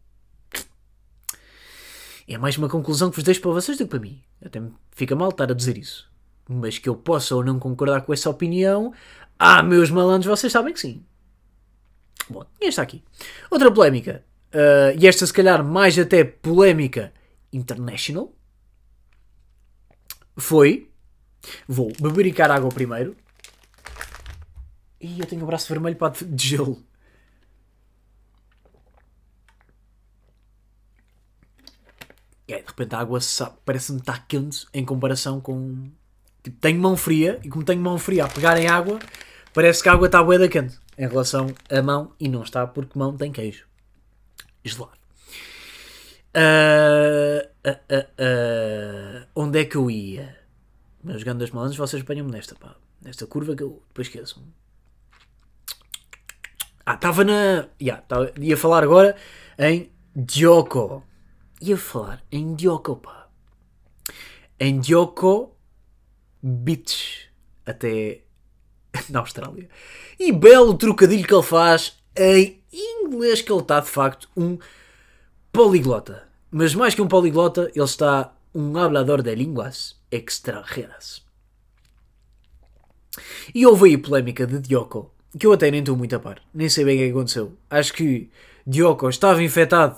[2.29, 4.23] é mais uma conclusão que vos deixo para vocês do que para mim.
[4.45, 6.11] Até me fica mal estar a dizer isso.
[6.49, 8.93] Mas que eu possa ou não concordar com essa opinião,
[9.39, 11.05] ah, meus malandros, vocês sabem que sim.
[12.29, 13.03] Bom, e esta aqui.
[13.51, 17.13] Outra polémica, uh, e esta se calhar mais até polémica
[17.53, 18.36] international,
[20.37, 20.91] foi.
[21.69, 23.17] Vou bebericar água primeiro.
[25.01, 26.83] E eu tenho o braço vermelho para de gelo.
[32.49, 33.19] Aí, de repente a água
[33.65, 35.91] parece-me estar quente em comparação com.
[36.43, 38.99] Tipo, tenho mão fria e como tenho mão fria a pegar em água,
[39.53, 42.67] parece que a água está bué da quente em relação à mão e não está
[42.67, 43.67] porque mão tem queijo.
[44.65, 45.06] Gelado.
[46.39, 47.49] Ah,
[49.35, 50.37] onde é que eu ia?
[51.03, 52.77] Meus grandes malandros, vocês apanham-me nesta, pá.
[53.01, 54.45] Nesta curva que eu depois esqueço.
[56.85, 57.69] Ah, estava na.
[57.81, 59.17] Yeah, tava, ia falar agora
[59.59, 61.03] em Dioko.
[61.61, 63.29] Ia falar em Dioko, pá.
[64.61, 65.57] Em Dioko
[66.43, 67.31] Beach.
[67.65, 68.21] Até
[69.09, 69.71] na Austrália.
[70.19, 74.59] E belo trocadilho que ele faz em inglês, que ele está de facto um
[75.57, 76.29] poliglota.
[76.51, 81.25] Mas mais que um poliglota, ele está um hablador de línguas extranjeras.
[83.55, 86.69] E houve aí polémica de Dioko, que eu até nem estou muito a par, nem
[86.69, 87.57] sei bem o que aconteceu.
[87.71, 88.31] Acho que
[88.67, 89.97] Dioko estava infectado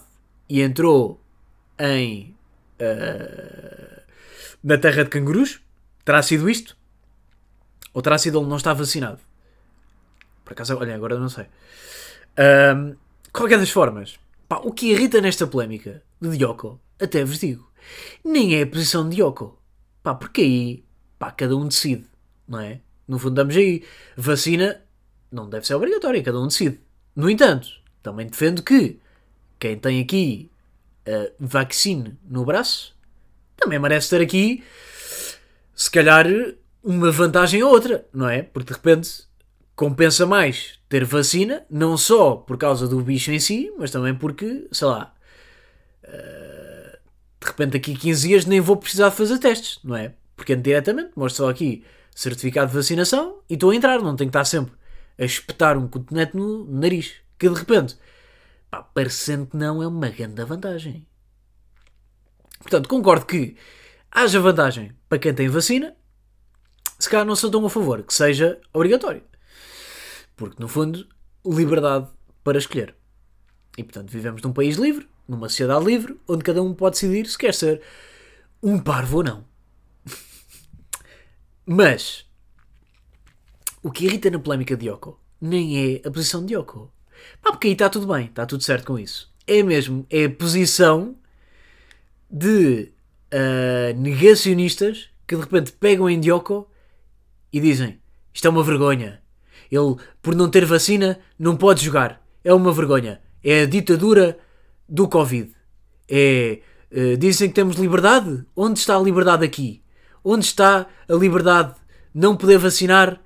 [0.49, 1.21] e entrou
[1.79, 2.37] em.
[2.81, 3.99] Uh,
[4.63, 5.61] na terra de cangurus.
[6.05, 6.77] Terá sido isto?
[7.93, 9.19] Ou terá sido ele não está vacinado?
[10.45, 11.47] Por acaso, olha, agora não sei.
[12.39, 12.97] Um,
[13.33, 14.19] qualquer das formas,
[14.49, 17.71] pá, o que irrita nesta polémica de Dioko, até vos digo,
[18.25, 19.59] nem é a posição de Dioko.
[20.03, 20.85] Pá, porque aí,
[21.19, 22.07] pá, cada um decide,
[22.47, 22.81] não é?
[23.07, 23.85] No fundo, damos aí.
[24.17, 24.83] Vacina
[25.31, 26.81] não deve ser obrigatória, cada um decide.
[27.15, 27.69] No entanto,
[28.03, 28.99] também defendo que
[29.59, 30.51] quem tem aqui
[31.07, 32.97] a vacina no braço
[33.57, 34.63] também merece ter aqui,
[35.75, 36.27] se calhar,
[36.83, 38.43] uma vantagem ou outra, não é?
[38.43, 39.25] Porque de repente
[39.75, 44.67] compensa mais ter vacina, não só por causa do bicho em si, mas também porque,
[44.73, 45.15] sei lá,
[46.03, 46.99] eh,
[47.41, 50.15] de repente aqui 15 dias nem vou precisar de fazer testes, não é?
[50.35, 54.37] Porque diretamente mostro só aqui certificado de vacinação e estou a entrar, não tenho que
[54.37, 54.73] estar sempre
[55.19, 57.15] a espetar um cotonete no nariz.
[57.39, 57.97] Que de repente,
[58.71, 61.07] pá, parecendo que não, é uma grande vantagem.
[62.61, 63.57] Portanto, concordo que
[64.11, 65.95] haja vantagem para quem tem vacina,
[66.99, 69.23] se calhar não sou tão a favor que seja obrigatório.
[70.39, 71.07] Porque, no fundo,
[71.45, 72.07] liberdade
[72.45, 72.95] para escolher.
[73.77, 77.37] E, portanto, vivemos num país livre, numa sociedade livre, onde cada um pode decidir se
[77.37, 77.83] quer ser
[78.63, 79.45] um parvo ou não.
[81.67, 82.25] Mas,
[83.83, 86.91] o que irrita na polémica de Yoko nem é a posição de Yoko.
[87.43, 89.33] Pá, porque aí está tudo bem, está tudo certo com isso.
[89.45, 91.17] É mesmo, é a posição
[92.31, 92.93] de
[93.33, 96.71] uh, negacionistas que de repente pegam em Dioko
[97.53, 98.01] e dizem
[98.33, 99.21] isto é uma vergonha.
[99.71, 102.23] Ele, por não ter vacina, não pode jogar.
[102.43, 103.21] É uma vergonha.
[103.43, 104.39] É a ditadura
[104.89, 105.53] do Covid.
[106.09, 108.45] É, uh, dizem que temos liberdade.
[108.57, 109.83] Onde está a liberdade aqui?
[110.25, 111.75] Onde está a liberdade
[112.15, 113.21] de não poder vacinar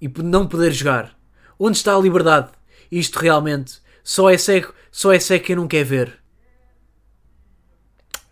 [0.00, 1.16] e não poder jogar?
[1.58, 2.50] Onde está a liberdade?
[2.90, 6.20] Isto realmente só é cego, só é cego quem não quer ver.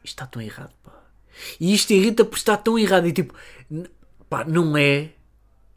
[0.05, 0.93] Isto está tão errado, pá.
[1.59, 3.07] E isto irrita porque está tão errado.
[3.07, 3.35] E tipo,
[4.29, 5.11] pá, não é.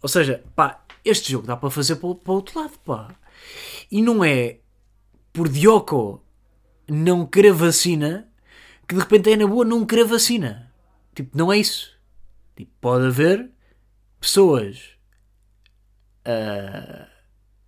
[0.02, 3.16] Ou seja, pá, este jogo dá para fazer para, para outro lado, pá.
[3.92, 4.60] E não é
[5.32, 6.24] por Dioco
[6.88, 8.28] não querer vacina
[8.88, 10.72] que de repente é na boa não querer vacina.
[11.14, 11.92] Tipo, não é isso.
[12.56, 13.52] Tipo, pode haver
[14.20, 14.98] pessoas.
[16.26, 17.06] Uh...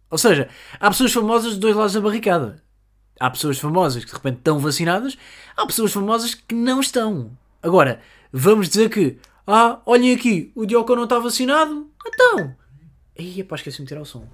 [0.10, 0.50] Ou seja,
[0.80, 2.64] há pessoas famosas de dois lados da barricada.
[3.20, 5.18] Há pessoas famosas que de repente estão vacinadas,
[5.56, 7.38] há pessoas famosas que não estão.
[7.62, 8.00] Agora,
[8.32, 12.56] vamos dizer que, ah, olhem aqui, o Dioco não está vacinado, então.
[13.20, 14.26] Aí, pá, esqueci-me de tirar o som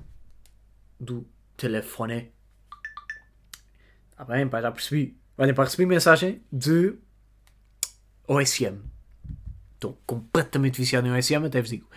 [0.99, 1.25] do
[1.57, 2.31] telefone.
[4.11, 5.17] Está bem, pá, já percebi.
[5.35, 6.93] Olhem, pá, recebi mensagem de
[8.27, 8.77] OSM.
[9.73, 11.89] Estou completamente viciado em OSM, até vos digo.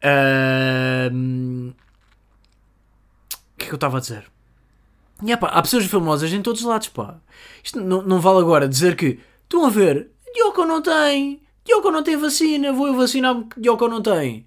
[0.00, 1.10] O
[3.56, 4.28] que é que eu estava a dizer?
[5.22, 7.20] E, pá, há pessoas famosas em todos os lados, pá.
[7.62, 12.02] Isto não, não vale agora dizer que estão a ver, Diogo não tem, Diogo não
[12.02, 14.44] tem vacina, vou eu vacinar-me que Diogo não tem.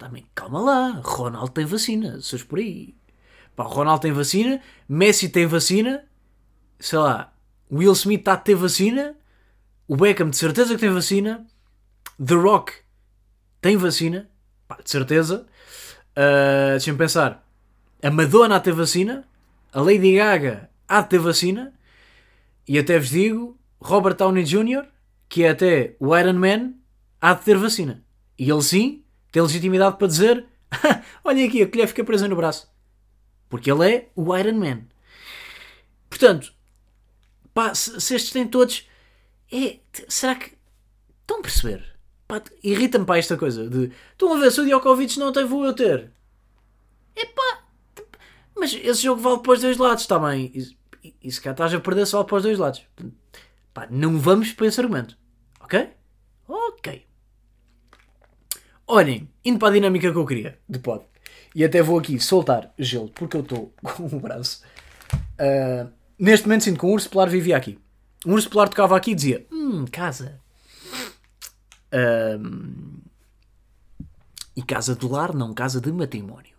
[0.00, 2.94] Também, calma lá, Ronaldo tem vacina, seus por aí.
[3.54, 4.58] Pá, Ronaldo tem vacina,
[4.88, 6.06] Messi tem vacina,
[6.78, 7.34] sei lá,
[7.70, 9.14] Will Smith está a ter vacina,
[9.86, 11.46] o Beckham de certeza que tem vacina,
[12.16, 12.72] The Rock
[13.60, 14.26] tem vacina,
[14.66, 15.46] pá, de certeza.
[16.12, 17.46] Uh, Deixa-me pensar.
[18.02, 19.28] A Madonna a ter vacina,
[19.70, 21.74] a Lady Gaga há de ter vacina
[22.66, 24.86] e até vos digo, Robert Downey Jr.,
[25.28, 26.72] que é até o Iron Man,
[27.20, 28.02] há de ter vacina.
[28.38, 30.46] E ele sim tem legitimidade para dizer:
[31.24, 32.70] olhem aqui, a colher fica presa no braço.
[33.48, 34.82] Porque ele é o Iron Man.
[36.08, 36.52] Portanto,
[37.52, 38.88] pá, se, se estes têm todos.
[39.52, 40.56] É, será que.
[41.22, 41.84] Estão a perceber?
[42.62, 43.92] Irrita-me para esta coisa de.
[44.12, 46.12] Estão a ver, se o Djokovic não tem, vou eu ter.
[47.16, 47.64] Epá,
[48.56, 50.52] mas esse jogo vale para os dois lados, está bem.
[50.54, 52.82] E, e se cá estás a perder só para os dois lados.
[53.72, 55.16] Pá, não vamos para esse argumento.
[55.60, 55.88] Ok?
[58.92, 61.04] Olhem, indo para a dinâmica que eu queria de pod.
[61.54, 64.64] e até vou aqui soltar gelo porque eu estou com o braço.
[65.14, 67.78] Uh, neste momento sinto que um urso polar vivia aqui.
[68.26, 70.40] Um urso polar tocava aqui e dizia: Hum, casa.
[71.94, 73.00] Uh,
[74.56, 76.56] e casa de lar, não casa de matrimónio.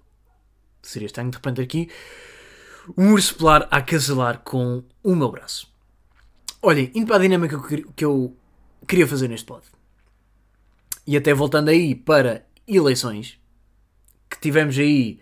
[0.81, 1.89] Seria estranho de repente aqui
[2.97, 5.69] um urso polar a casalar com o meu braço.
[6.61, 7.61] Olhem, indo para a dinâmica
[7.93, 8.33] que eu
[8.87, 9.63] queria fazer neste pod.
[11.05, 13.39] E até voltando aí para eleições,
[14.29, 15.19] que tivemos aí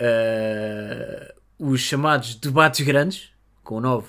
[0.00, 3.30] uh, os chamados debates grandes,
[3.62, 4.08] com nove,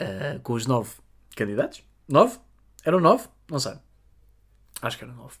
[0.00, 0.92] uh, com os nove
[1.34, 1.82] candidatos.
[2.08, 2.38] Nove?
[2.84, 3.28] Eram nove?
[3.50, 3.74] Não sei.
[4.80, 5.36] Acho que eram nove.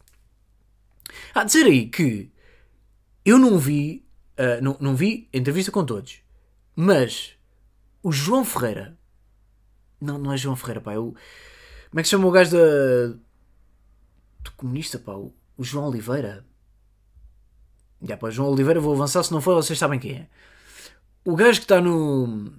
[1.34, 2.30] Há de dizer aí que
[3.24, 4.04] eu não vi,
[4.38, 6.20] uh, não, não vi entrevista com todos,
[6.74, 7.36] mas
[8.02, 8.98] o João Ferreira,
[10.00, 11.14] não, não é João Ferreira, pá, é o,
[11.90, 13.18] como é que se chama o gajo da,
[14.46, 16.44] do comunista, pá, o, João Oliveira.
[18.02, 20.26] Já, pá, João Oliveira, vou avançar, se não for, vocês sabem quem é.
[21.24, 22.52] O gajo que está no.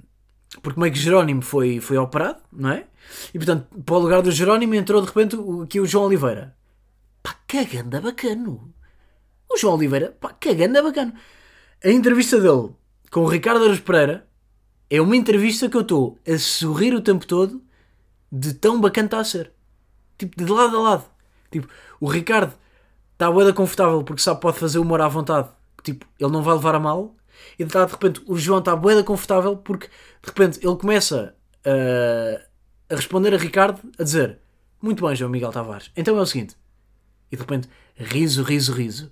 [0.62, 2.88] Porque meio que Jerónimo foi, foi operado, não é?
[3.34, 6.56] E portanto, para o lugar do Jerónimo entrou de repente aqui o João Oliveira.
[7.22, 8.74] Pá, caganda bacano.
[9.50, 11.14] O João Oliveira, pá, caganda bacano.
[11.84, 12.74] A entrevista dele
[13.12, 14.28] com o Ricardo Aros Pereira
[14.90, 17.62] é uma entrevista que eu estou a sorrir o tempo todo
[18.32, 19.52] de tão bacana está a ser.
[20.18, 21.17] Tipo, de lado a lado.
[21.52, 21.68] Tipo,
[22.00, 22.54] o Ricardo
[23.14, 25.50] está boeda confortável porque sabe pode fazer humor à vontade.
[25.84, 27.16] Tipo, ele não vai levar a mal.
[27.58, 32.96] E de repente o João está boeda confortável porque de repente ele começa a, a
[32.96, 34.40] responder a Ricardo a dizer
[34.82, 35.92] muito bem, João Miguel Tavares.
[35.96, 36.56] Então é o seguinte.
[37.32, 39.12] E de repente, riso, riso, riso.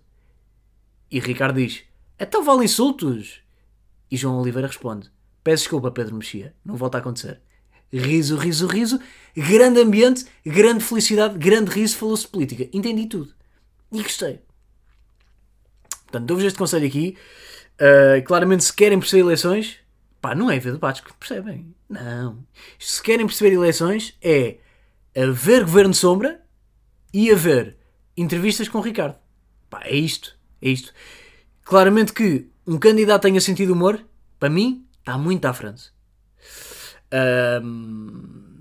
[1.09, 1.83] E Ricardo diz:
[2.19, 3.41] Então vale insultos?
[4.09, 5.11] E João Oliveira responde:
[5.43, 7.41] Peço desculpa, Pedro Mexia, não volta a acontecer.
[7.91, 8.99] Riso, riso, riso,
[9.35, 12.69] grande ambiente, grande felicidade, grande riso, falou-se de política.
[12.73, 13.33] Entendi tudo.
[13.91, 14.39] E gostei.
[16.03, 17.17] Portanto, dou-vos este conselho aqui.
[17.75, 19.77] Uh, claramente, se querem perceber eleições,
[20.21, 21.73] pá, não é ver debates que percebem.
[21.89, 22.45] Não.
[22.79, 24.57] Se querem perceber eleições, é
[25.15, 26.41] haver governo de sombra
[27.13, 27.77] e haver
[28.17, 29.15] entrevistas com o Ricardo.
[29.69, 30.37] Pá, é isto.
[30.61, 30.93] É isto.
[31.63, 34.03] Claramente que um candidato tenha sentido humor,
[34.39, 35.94] para mim, está muito à frente.
[37.63, 38.55] Um,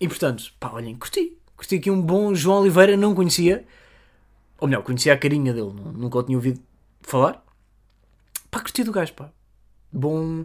[0.00, 1.36] e portanto, pá, olhem, curti.
[1.56, 3.64] Curti aqui um bom João Oliveira, não conhecia.
[4.58, 6.60] Ou melhor, conhecia a carinha dele, nunca o tinha ouvido
[7.02, 7.44] falar.
[8.50, 9.30] Pá, curti do gajo, pá.
[9.92, 10.44] Bom,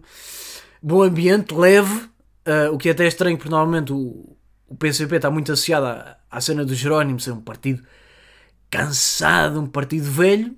[0.82, 2.10] bom ambiente, leve.
[2.46, 4.36] Uh, o que é até é estranho, porque normalmente o,
[4.68, 7.84] o PCP está muito associado à, à cena do Jerónimo ser um partido
[8.70, 10.56] cansado, um partido velho.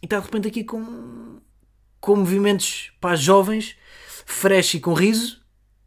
[0.00, 1.40] E está de repente aqui com,
[2.00, 3.76] com movimentos para jovens,
[4.28, 5.40] fresh e com riso.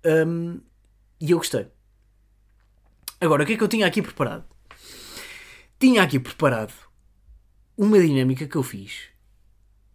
[0.03, 0.59] Um,
[1.19, 1.67] e eu gostei.
[3.19, 4.43] Agora, o que é que eu tinha aqui preparado?
[5.79, 6.73] Tinha aqui preparado
[7.77, 9.09] uma dinâmica que eu fiz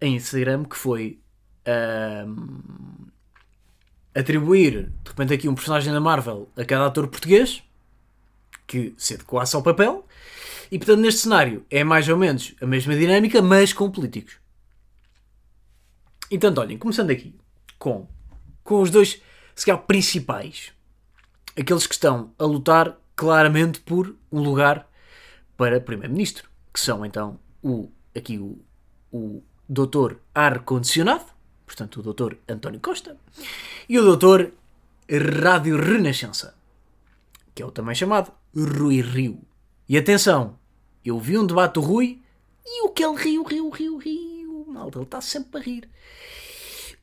[0.00, 1.20] em Instagram que foi
[2.26, 3.06] um,
[4.14, 7.62] atribuir de repente aqui um personagem da Marvel a cada ator português
[8.66, 10.06] que se adequasse ao papel
[10.70, 14.38] e portanto neste cenário é mais ou menos a mesma dinâmica mas com políticos
[16.30, 17.35] então olhem, começando aqui
[17.78, 18.09] com,
[18.66, 19.20] com os dois
[19.55, 20.72] se calhar principais
[21.59, 24.88] aqueles que estão a lutar claramente por um lugar
[25.57, 28.59] para primeiro-ministro que são então o aqui o,
[29.11, 33.16] o doutor ar-condicionado portanto o doutor António Costa,
[33.88, 34.52] e o doutor
[35.42, 36.55] Rádio Renascença,
[37.55, 39.42] que é o também chamado Rui Rio.
[39.88, 40.59] E atenção,
[41.05, 42.22] eu vi um debate do Rui
[42.64, 44.64] e o que ele riu, riu, riu, riu.
[44.68, 45.88] Malta, ele está sempre a rir.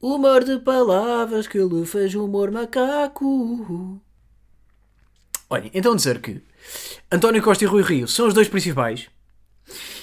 [0.04, 4.02] Humor de palavras que ele fez humor macaco.
[5.50, 6.44] Olhem, então dizer que
[7.10, 9.08] António Costa e Rui Rio são os dois principais.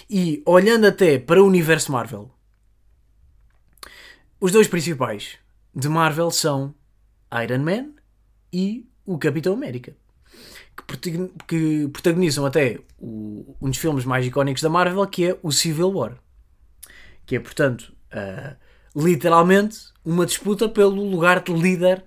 [0.09, 2.31] E olhando até para o universo Marvel,
[4.41, 5.37] os dois principais
[5.75, 6.75] de Marvel são
[7.45, 7.91] Iron Man
[8.51, 9.95] e o Capitão América.
[11.47, 15.91] Que protagonizam até o, um dos filmes mais icónicos da Marvel, que é o Civil
[15.91, 16.17] War.
[17.27, 22.05] Que é, portanto, uh, literalmente uma disputa pelo lugar de líder,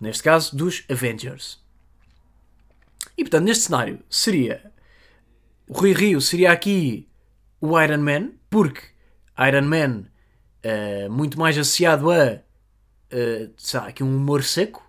[0.00, 1.60] neste caso, dos Avengers.
[3.16, 4.72] E, portanto, neste cenário seria.
[5.66, 7.08] O Rui Rio seria aqui
[7.60, 8.82] o Iron Man, porque
[9.48, 10.04] Iron Man
[10.64, 12.40] uh, muito mais associado a
[13.12, 14.82] uh, sabe, aqui um humor seco,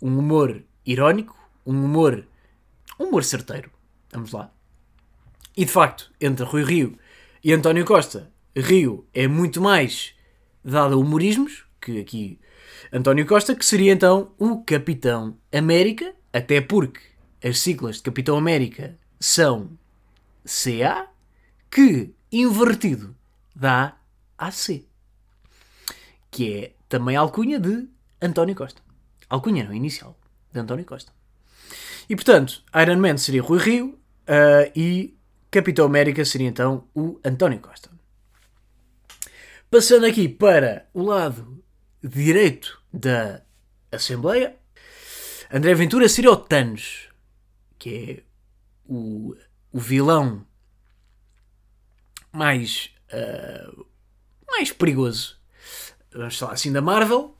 [0.00, 2.24] um humor irónico, um humor,
[2.98, 3.70] um humor certeiro.
[4.12, 4.50] Vamos lá.
[5.56, 6.98] E de facto, entre Rui Rio
[7.42, 10.14] e António Costa, Rio é muito mais
[10.64, 12.40] dado a humorismos, que aqui
[12.92, 17.00] António Costa, que seria então o Capitão América, até porque
[17.42, 19.70] as siglas de Capitão América são
[20.44, 21.08] CA,
[21.70, 23.14] que invertido
[23.54, 23.96] dá
[24.36, 24.84] AC,
[26.30, 27.88] que é também alcunha de
[28.20, 28.80] António Costa.
[29.28, 30.18] Alcunha não, inicial,
[30.52, 31.12] de António Costa.
[32.08, 35.14] E portanto, Iron Man seria Rui Rio uh, e
[35.50, 37.90] Capitão América seria então o António Costa.
[39.70, 41.62] Passando aqui para o lado
[42.02, 43.42] direito da
[43.92, 44.56] Assembleia,
[45.52, 47.10] André Ventura seria o Thanos,
[47.78, 48.22] que é
[48.88, 49.36] o,
[49.70, 50.46] o vilão
[52.32, 53.86] mais, uh,
[54.50, 55.36] mais perigoso,
[56.14, 57.36] vamos falar assim, da Marvel,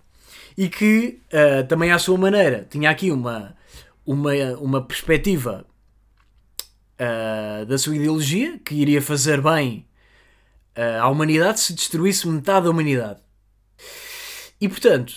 [0.55, 3.57] e que uh, também à sua maneira tinha aqui uma,
[4.05, 5.65] uma, uma perspectiva
[7.01, 9.89] uh, da sua ideologia que iria fazer bem
[11.01, 13.21] à humanidade se destruísse metade da humanidade.
[14.61, 15.13] E portanto,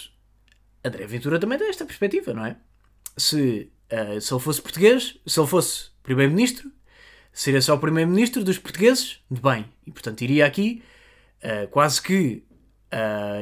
[0.83, 2.57] André Ventura também tem esta perspectiva, não é?
[3.17, 6.71] Se, uh, se ele fosse português, se ele fosse primeiro-ministro,
[7.31, 9.65] seria só o primeiro-ministro dos portugueses de bem.
[9.85, 10.83] E portanto iria aqui
[11.71, 12.43] quase que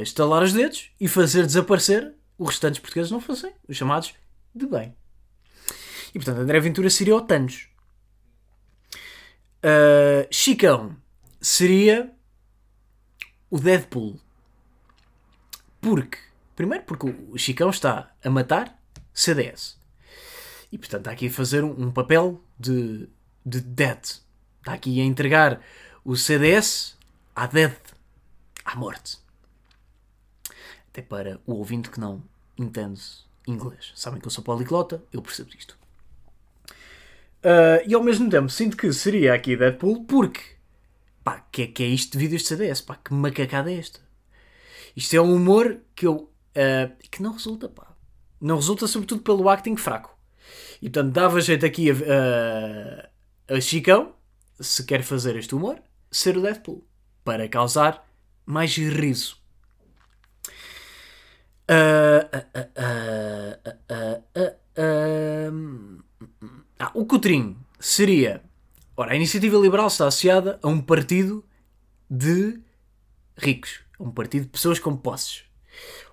[0.01, 4.13] estalar os dedos e fazer desaparecer os restantes portugueses não fossem os chamados
[4.55, 4.95] de bem.
[6.09, 7.67] E portanto André Ventura seria o Thanos.
[9.57, 10.95] Uh, Chicão
[11.41, 12.11] seria
[13.49, 14.19] o Deadpool.
[15.81, 16.17] Porque,
[16.55, 18.77] primeiro, porque o Chicão está a matar
[19.13, 19.77] CDS.
[20.71, 23.09] E portanto está aqui a fazer um, um papel de,
[23.45, 23.99] de Dead.
[24.59, 25.61] Está aqui a entregar
[26.03, 26.97] o CDS
[27.35, 27.75] à Dead,
[28.63, 29.17] à morte.
[30.89, 32.21] Até para o ouvinte que não
[32.57, 33.01] entende
[33.47, 33.91] inglês.
[33.95, 35.77] Sabem que eu sou poliglota, eu percebo isto.
[37.39, 40.58] Uh, e ao mesmo tempo sinto que seria aqui Deadpool porque
[41.29, 42.81] pá, que é, que é isto de vídeos de CDS?
[42.81, 43.99] Pá, que macacada é esta?
[44.95, 47.95] Isto é um humor que eu uh, que não resulta, pá.
[48.41, 50.17] Não resulta sobretudo pelo acting fraco.
[50.81, 51.93] E portanto dava jeito aqui a,
[53.47, 54.15] a, a Chicão,
[54.59, 55.79] se quer fazer este humor,
[56.11, 56.83] ser o Deadpool.
[57.23, 58.03] Para causar
[58.43, 59.37] mais riso.
[61.69, 62.25] Uh,
[66.79, 68.48] ah, o Coutrinho seria.
[68.99, 71.41] Ora, a Iniciativa Liberal está associada a um partido
[72.09, 72.59] de
[73.37, 73.79] ricos.
[73.97, 75.45] Um partido de pessoas com posses.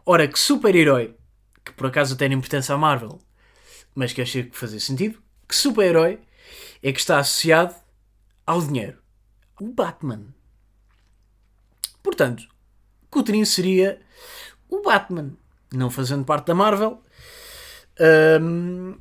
[0.04, 1.16] Ora, que super-herói,
[1.64, 3.18] que por acaso tem importância à Marvel,
[3.92, 6.20] mas que achei que fazia sentido, que super-herói
[6.80, 7.74] é que está associado
[8.46, 9.02] ao dinheiro?
[9.60, 10.32] O Batman.
[12.04, 12.46] Portanto,
[13.10, 14.00] Coutrinho seria
[14.68, 15.32] o Batman.
[15.74, 17.02] Não fazendo parte da Marvel.
[18.40, 18.96] Um,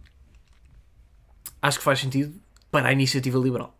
[1.62, 3.75] acho que faz sentido para a iniciativa liberal.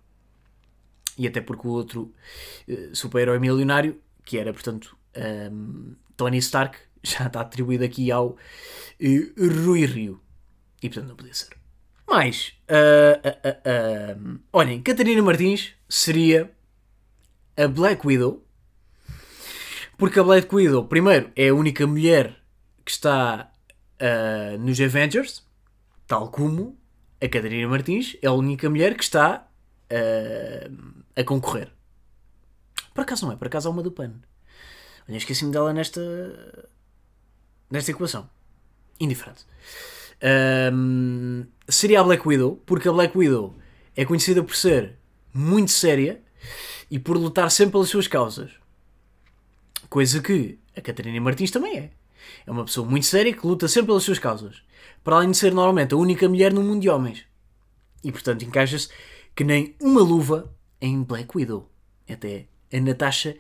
[1.18, 2.14] E até porque o outro
[2.68, 8.30] uh, super-herói milionário, que era, portanto, um, ehm, Tony Stark, já está atribuído aqui ao
[8.30, 10.22] uh, Rui Rio.
[10.82, 11.56] E, portanto, não podia ser.
[12.08, 16.52] Mas, uh, olhem, Catarina Martins seria
[17.58, 18.44] a Black Widow.
[19.98, 22.38] Porque a Black Widow, primeiro, é a única mulher
[22.84, 23.50] que está
[24.60, 25.42] nos Avengers,
[26.06, 26.78] tal como
[27.22, 29.48] a Catarina Martins é a única mulher que está
[29.92, 31.72] uh, a concorrer.
[32.94, 34.14] Por acaso não é, por acaso há uma do PAN.
[35.08, 36.02] Olha, esqueci-me dela nesta.
[37.70, 38.30] nesta equação.
[39.00, 39.46] Indiferente.
[40.74, 43.56] Um, seria a Black Widow, porque a Black Widow
[43.96, 44.98] é conhecida por ser
[45.34, 46.22] muito séria
[46.90, 48.52] e por lutar sempre pelas suas causas.
[49.90, 51.92] Coisa que a Catarina Martins também é.
[52.46, 54.64] É uma pessoa muito séria que luta sempre pelas suas causas
[55.06, 57.26] para além de ser normalmente a única mulher no mundo de homens.
[58.04, 58.90] E portanto encaixa-se
[59.36, 60.52] que nem uma luva
[60.86, 61.70] em Black Widow.
[62.08, 63.36] Até a Natasha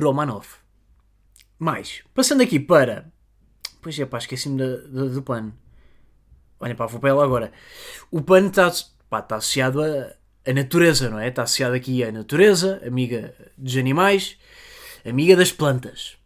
[0.00, 0.58] Romanoff.
[1.58, 3.12] Mais, passando aqui para.
[3.82, 5.52] Pois é, pá, esqueci-me do pano.
[6.60, 7.52] Olha, pá, vou para ela agora.
[8.10, 11.28] O pano está, está associado a natureza, não é?
[11.28, 14.38] Está associado aqui à natureza, amiga dos animais,
[15.04, 16.16] amiga das plantas.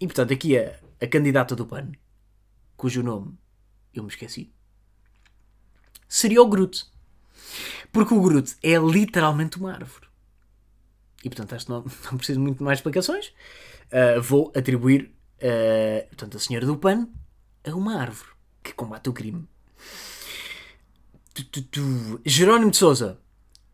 [0.00, 1.92] E portanto, aqui a, a candidata do pano,
[2.76, 3.38] cujo nome
[3.94, 4.52] eu me esqueci.
[6.08, 6.95] Seria o Groot.
[7.96, 10.06] Porque o Groot é literalmente uma árvore.
[11.24, 11.82] E portanto, acho que não,
[12.12, 13.32] não preciso muito mais explicações.
[13.86, 17.10] Uh, vou atribuir uh, portanto, a Senhora do Pano
[17.64, 18.28] a uma árvore
[18.62, 19.48] que combate o crime.
[21.32, 22.20] Tu, tu, tu.
[22.22, 23.18] Jerónimo de Souza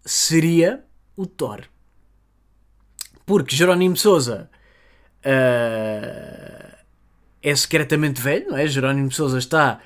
[0.05, 0.85] seria
[1.16, 1.64] o Thor.
[3.27, 4.49] Porque Jerónimo de Souza
[5.18, 6.77] uh,
[7.43, 8.68] é secretamente velho, não é?
[8.68, 9.81] Jerónimo de Souza está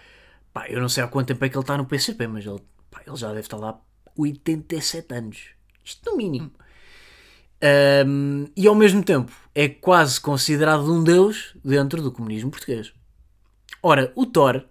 [0.53, 2.61] Pá, eu não sei há quanto tempo é que ele está no PCP, mas ele,
[2.91, 3.80] pá, ele já deve estar lá
[4.16, 5.48] 87 anos.
[5.84, 6.50] Isto no mínimo.
[8.06, 12.92] Um, e ao mesmo tempo é quase considerado um deus dentro do comunismo português.
[13.82, 14.64] Ora, o Thor,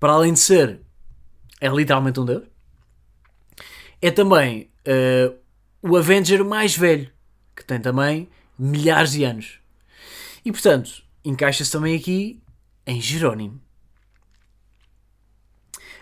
[0.00, 0.80] para além de ser,
[1.60, 2.44] é literalmente um deus,
[4.02, 5.38] é também uh,
[5.82, 7.10] o Avenger mais velho,
[7.54, 8.28] que tem também
[8.58, 9.60] milhares de anos.
[10.44, 12.42] E portanto, encaixa-se também aqui
[12.86, 13.60] em Jerónimo.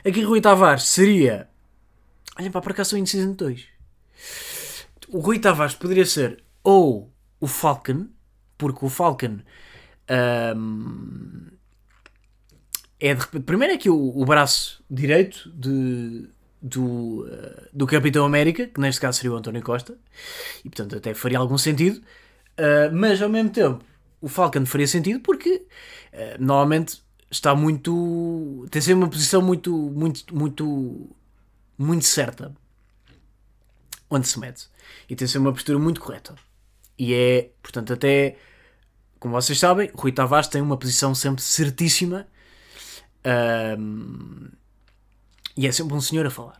[0.04, 1.48] Aqui Rui Tavares seria.
[2.38, 3.66] Olha, para por acaso sou indeciso 2.
[5.08, 8.08] O Rui Tavares poderia ser ou o Falcon,
[8.56, 9.40] porque o Falcon
[10.56, 11.46] um,
[13.00, 13.26] é de.
[13.40, 16.28] Primeiro é que o, o braço direito de,
[16.60, 19.98] do, uh, do Capitão América, que neste caso seria o António Costa,
[20.64, 23.84] e portanto até faria algum sentido, uh, mas ao mesmo tempo
[24.20, 25.66] o Falcon faria sentido porque
[26.12, 28.66] uh, normalmente está muito.
[28.70, 31.10] tem sempre uma posição muito, muito, muito,
[31.82, 32.54] muito certa
[34.08, 34.68] onde se mete
[35.08, 36.34] e tem sempre uma postura muito correta.
[36.98, 38.36] E é, portanto, até
[39.18, 42.26] como vocês sabem, Rui Tavares tem uma posição sempre certíssima
[43.78, 44.48] um,
[45.56, 46.58] e é sempre um senhor a falar.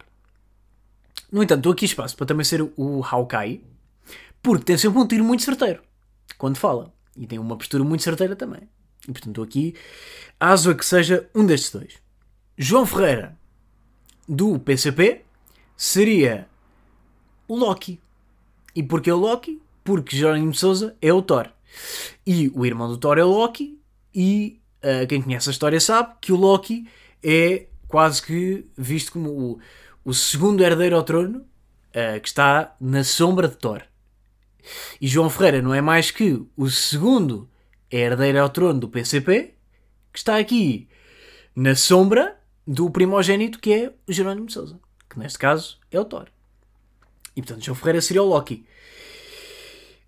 [1.31, 3.65] No entanto, dou aqui espaço para também ser o Hawkeye,
[4.43, 5.83] porque tem sempre um tiro muito certeiro
[6.39, 6.93] quando fala.
[7.17, 8.69] E tem uma postura muito certeira também.
[9.09, 9.75] E portanto, estou aqui,
[10.39, 11.95] aso a que seja um destes dois.
[12.57, 13.37] João Ferreira,
[14.29, 15.25] do PCP,
[15.77, 16.49] seria
[17.49, 18.01] o Loki.
[18.75, 19.61] E porquê o Loki?
[19.85, 21.49] Porque Jerónimo Souza é o Thor.
[22.27, 23.79] E o irmão do Thor é o Loki.
[24.15, 26.87] E uh, quem conhece a história sabe que o Loki
[27.23, 29.61] é quase que visto como o,
[30.05, 33.83] o segundo herdeiro ao trono uh, que está na sombra de Thor.
[35.01, 37.51] E João Ferreira não é mais que o segundo
[37.91, 39.55] herdeiro ao trono do PCP
[40.13, 40.89] que está aqui
[41.55, 46.05] na sombra do primogênito que é o Jerónimo de Souza, que neste caso é o
[46.05, 46.29] Thor.
[47.35, 48.65] E portanto, João Ferreira seria o Loki.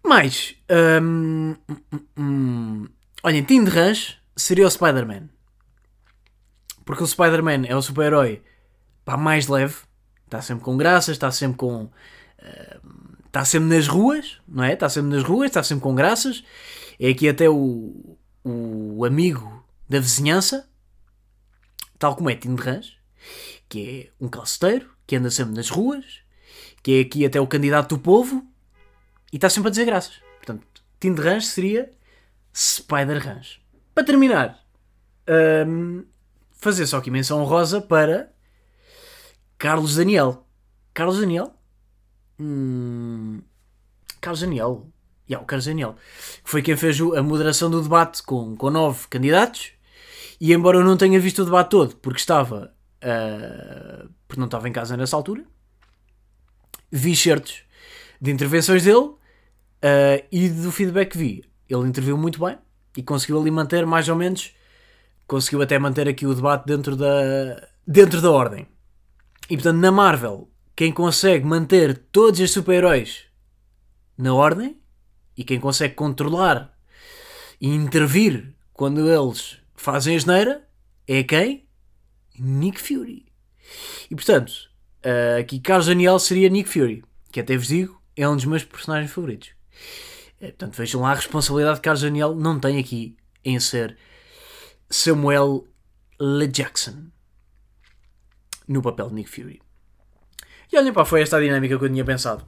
[0.04, 0.54] Mais,
[1.02, 2.88] hum, hum, hum,
[3.22, 5.28] olhem, Tim Ranch seria o Spider-Man.
[6.84, 8.42] Porque o Spider-Man é o super-herói
[9.18, 9.76] mais leve,
[10.24, 11.84] está sempre com graças, está sempre com.
[11.84, 14.74] Uh, está sempre nas ruas, não é?
[14.74, 16.44] Está sempre nas ruas, está sempre com graças.
[17.00, 20.68] É aqui até o, o amigo da vizinhança,
[22.04, 22.98] tal como é Tim de Rãs,
[23.66, 26.20] que é um calceteiro, que anda sempre nas ruas,
[26.82, 28.46] que é aqui até o candidato do povo
[29.32, 30.20] e está sempre a dizer graças.
[30.36, 30.66] Portanto,
[31.00, 31.90] Tim de Rãs seria
[32.54, 33.58] Spider Rãs.
[33.94, 34.62] Para terminar,
[35.66, 36.04] um,
[36.52, 38.30] fazer só aqui menção rosa para
[39.56, 40.46] Carlos Daniel.
[40.92, 41.54] Carlos Daniel?
[42.38, 43.40] Hum,
[44.20, 44.86] Carlos Daniel.
[45.26, 45.96] Yeah, o Carlos Daniel.
[46.44, 49.73] Que foi quem fez a moderação do debate com, com nove candidatos.
[50.40, 52.74] E embora eu não tenha visto o debate todo, porque estava.
[53.02, 55.44] Uh, porque não estava em casa nessa altura,
[56.90, 57.62] vi certos
[58.20, 59.18] de intervenções dele uh,
[60.32, 61.44] e do feedback que vi.
[61.68, 62.58] Ele interviu muito bem
[62.96, 64.54] e conseguiu ali manter mais ou menos.
[65.26, 68.66] Conseguiu até manter aqui o debate dentro da, dentro da ordem.
[69.48, 73.24] E portanto, na Marvel, quem consegue manter todos os super-heróis
[74.16, 74.78] na ordem
[75.36, 76.72] e quem consegue controlar
[77.60, 80.68] e intervir quando eles fazem a geneira
[81.06, 81.68] é quem?
[82.38, 83.26] Nick Fury.
[84.10, 84.50] E portanto,
[85.04, 88.64] uh, aqui Carlos Daniel seria Nick Fury, que até vos digo, é um dos meus
[88.64, 89.50] personagens favoritos.
[90.40, 93.14] Uh, portanto, vejam lá a responsabilidade que Carlos Daniel não tem aqui
[93.44, 93.98] em ser
[94.88, 95.66] Samuel
[96.18, 96.46] L.
[96.48, 97.08] Jackson
[98.66, 99.60] no papel de Nick Fury.
[100.72, 102.42] E olhem, pá, foi esta a dinâmica que eu tinha pensado.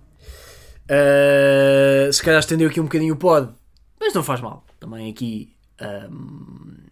[0.85, 3.53] Uh, se calhar estendeu aqui um bocadinho o pod,
[4.01, 4.65] mas não faz mal.
[4.81, 5.55] Também aqui
[6.11, 6.87] um,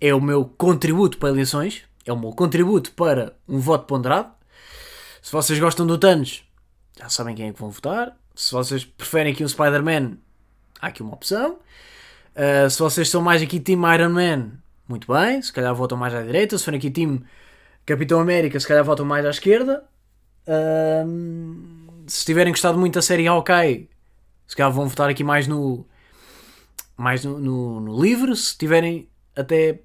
[0.00, 4.30] é o meu contributo para eleições, é o meu contributo para um voto ponderado.
[5.22, 6.44] Se vocês gostam do Thanos,
[6.98, 8.16] já sabem quem é que vão votar.
[8.34, 10.18] Se vocês preferem aqui um Spider-Man,
[10.80, 11.58] há aqui uma opção.
[12.34, 14.52] Uh, se vocês são mais aqui Team Iron Man,
[14.88, 16.56] muito bem, se calhar votam mais à direita.
[16.56, 17.22] Se forem aqui Team
[17.84, 19.84] Capitão América, se calhar votam mais à esquerda.
[20.46, 23.88] Uh, se tiverem gostado muito da série Hawkeye,
[24.46, 25.86] se calhar vão votar aqui mais no
[26.96, 28.36] mais no, no, no livro.
[28.36, 29.80] Se tiverem até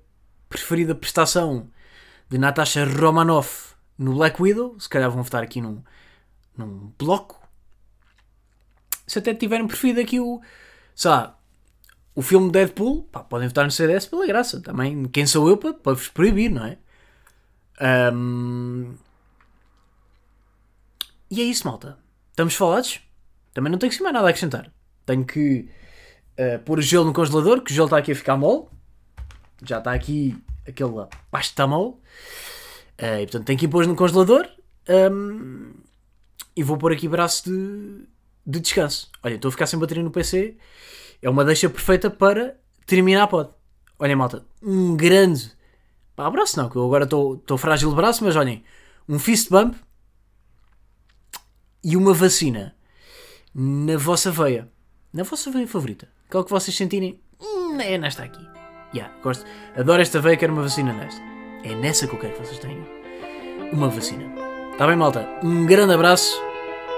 [0.52, 1.68] preferido a prestação
[2.30, 5.82] de Natasha Romanoff no Black Widow, se calhar vão votar aqui num,
[6.58, 7.40] num bloco.
[9.08, 10.42] Se até tiverem preferido aqui o,
[10.94, 11.34] sabe,
[12.16, 14.62] o filme Deadpool, pá, podem votar no CDS pela graça.
[14.62, 16.78] Também, quem sou eu para, para vos proibir, não é?
[18.14, 18.96] Um...
[21.30, 21.98] E é isso, malta.
[22.30, 23.00] Estamos falados?
[23.54, 24.72] Também não tenho que ser mais nada a acrescentar.
[25.06, 25.70] Tenho que
[26.38, 28.68] uh, pôr o gelo no congelador, que o gelo está aqui a ficar mole.
[29.64, 30.36] Já está aqui
[30.68, 31.96] aquele pasta mole.
[33.00, 34.48] Uh, e portanto tenho que pôr no congelador.
[34.90, 35.74] Um...
[36.56, 38.06] E vou pôr aqui braço de,
[38.46, 39.10] de descanso.
[39.24, 40.58] Olha, estou a ficar sem bateria no PC.
[41.22, 43.50] É uma deixa perfeita para terminar a pod.
[43.98, 45.52] Olha, malta, um grande
[46.16, 48.64] Pá, abraço não, que eu agora estou frágil de braço, mas olhem,
[49.10, 49.76] um fist bump
[51.84, 52.76] e uma vacina
[53.56, 54.70] na vossa veia.
[55.12, 56.08] Na vossa veia favorita.
[56.28, 57.20] Aquela que vocês sentirem.
[57.40, 58.51] Hum, é nesta aqui.
[58.94, 59.46] Yeah, gosto.
[59.78, 61.22] Adoro esta veia, quero uma vacina nesta.
[61.64, 62.86] É nessa que eu quero que vocês tenham.
[63.72, 64.26] Uma vacina.
[64.72, 65.28] Está bem, malta?
[65.44, 66.42] Um grande abraço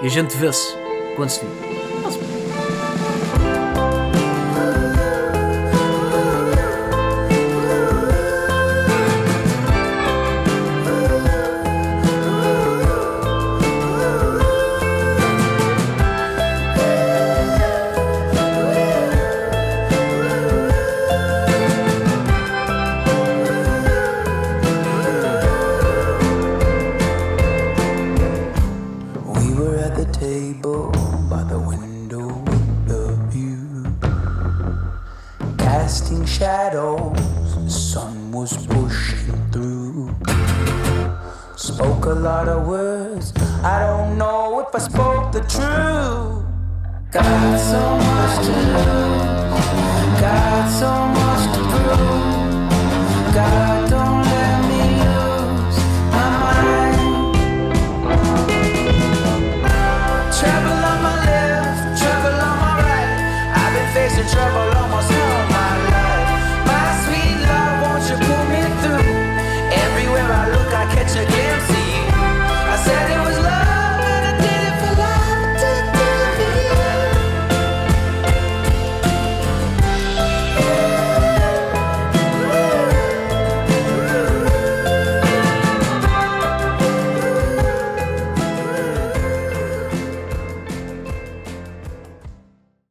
[0.01, 0.75] e a gente vê-se
[1.15, 1.82] quando se vir.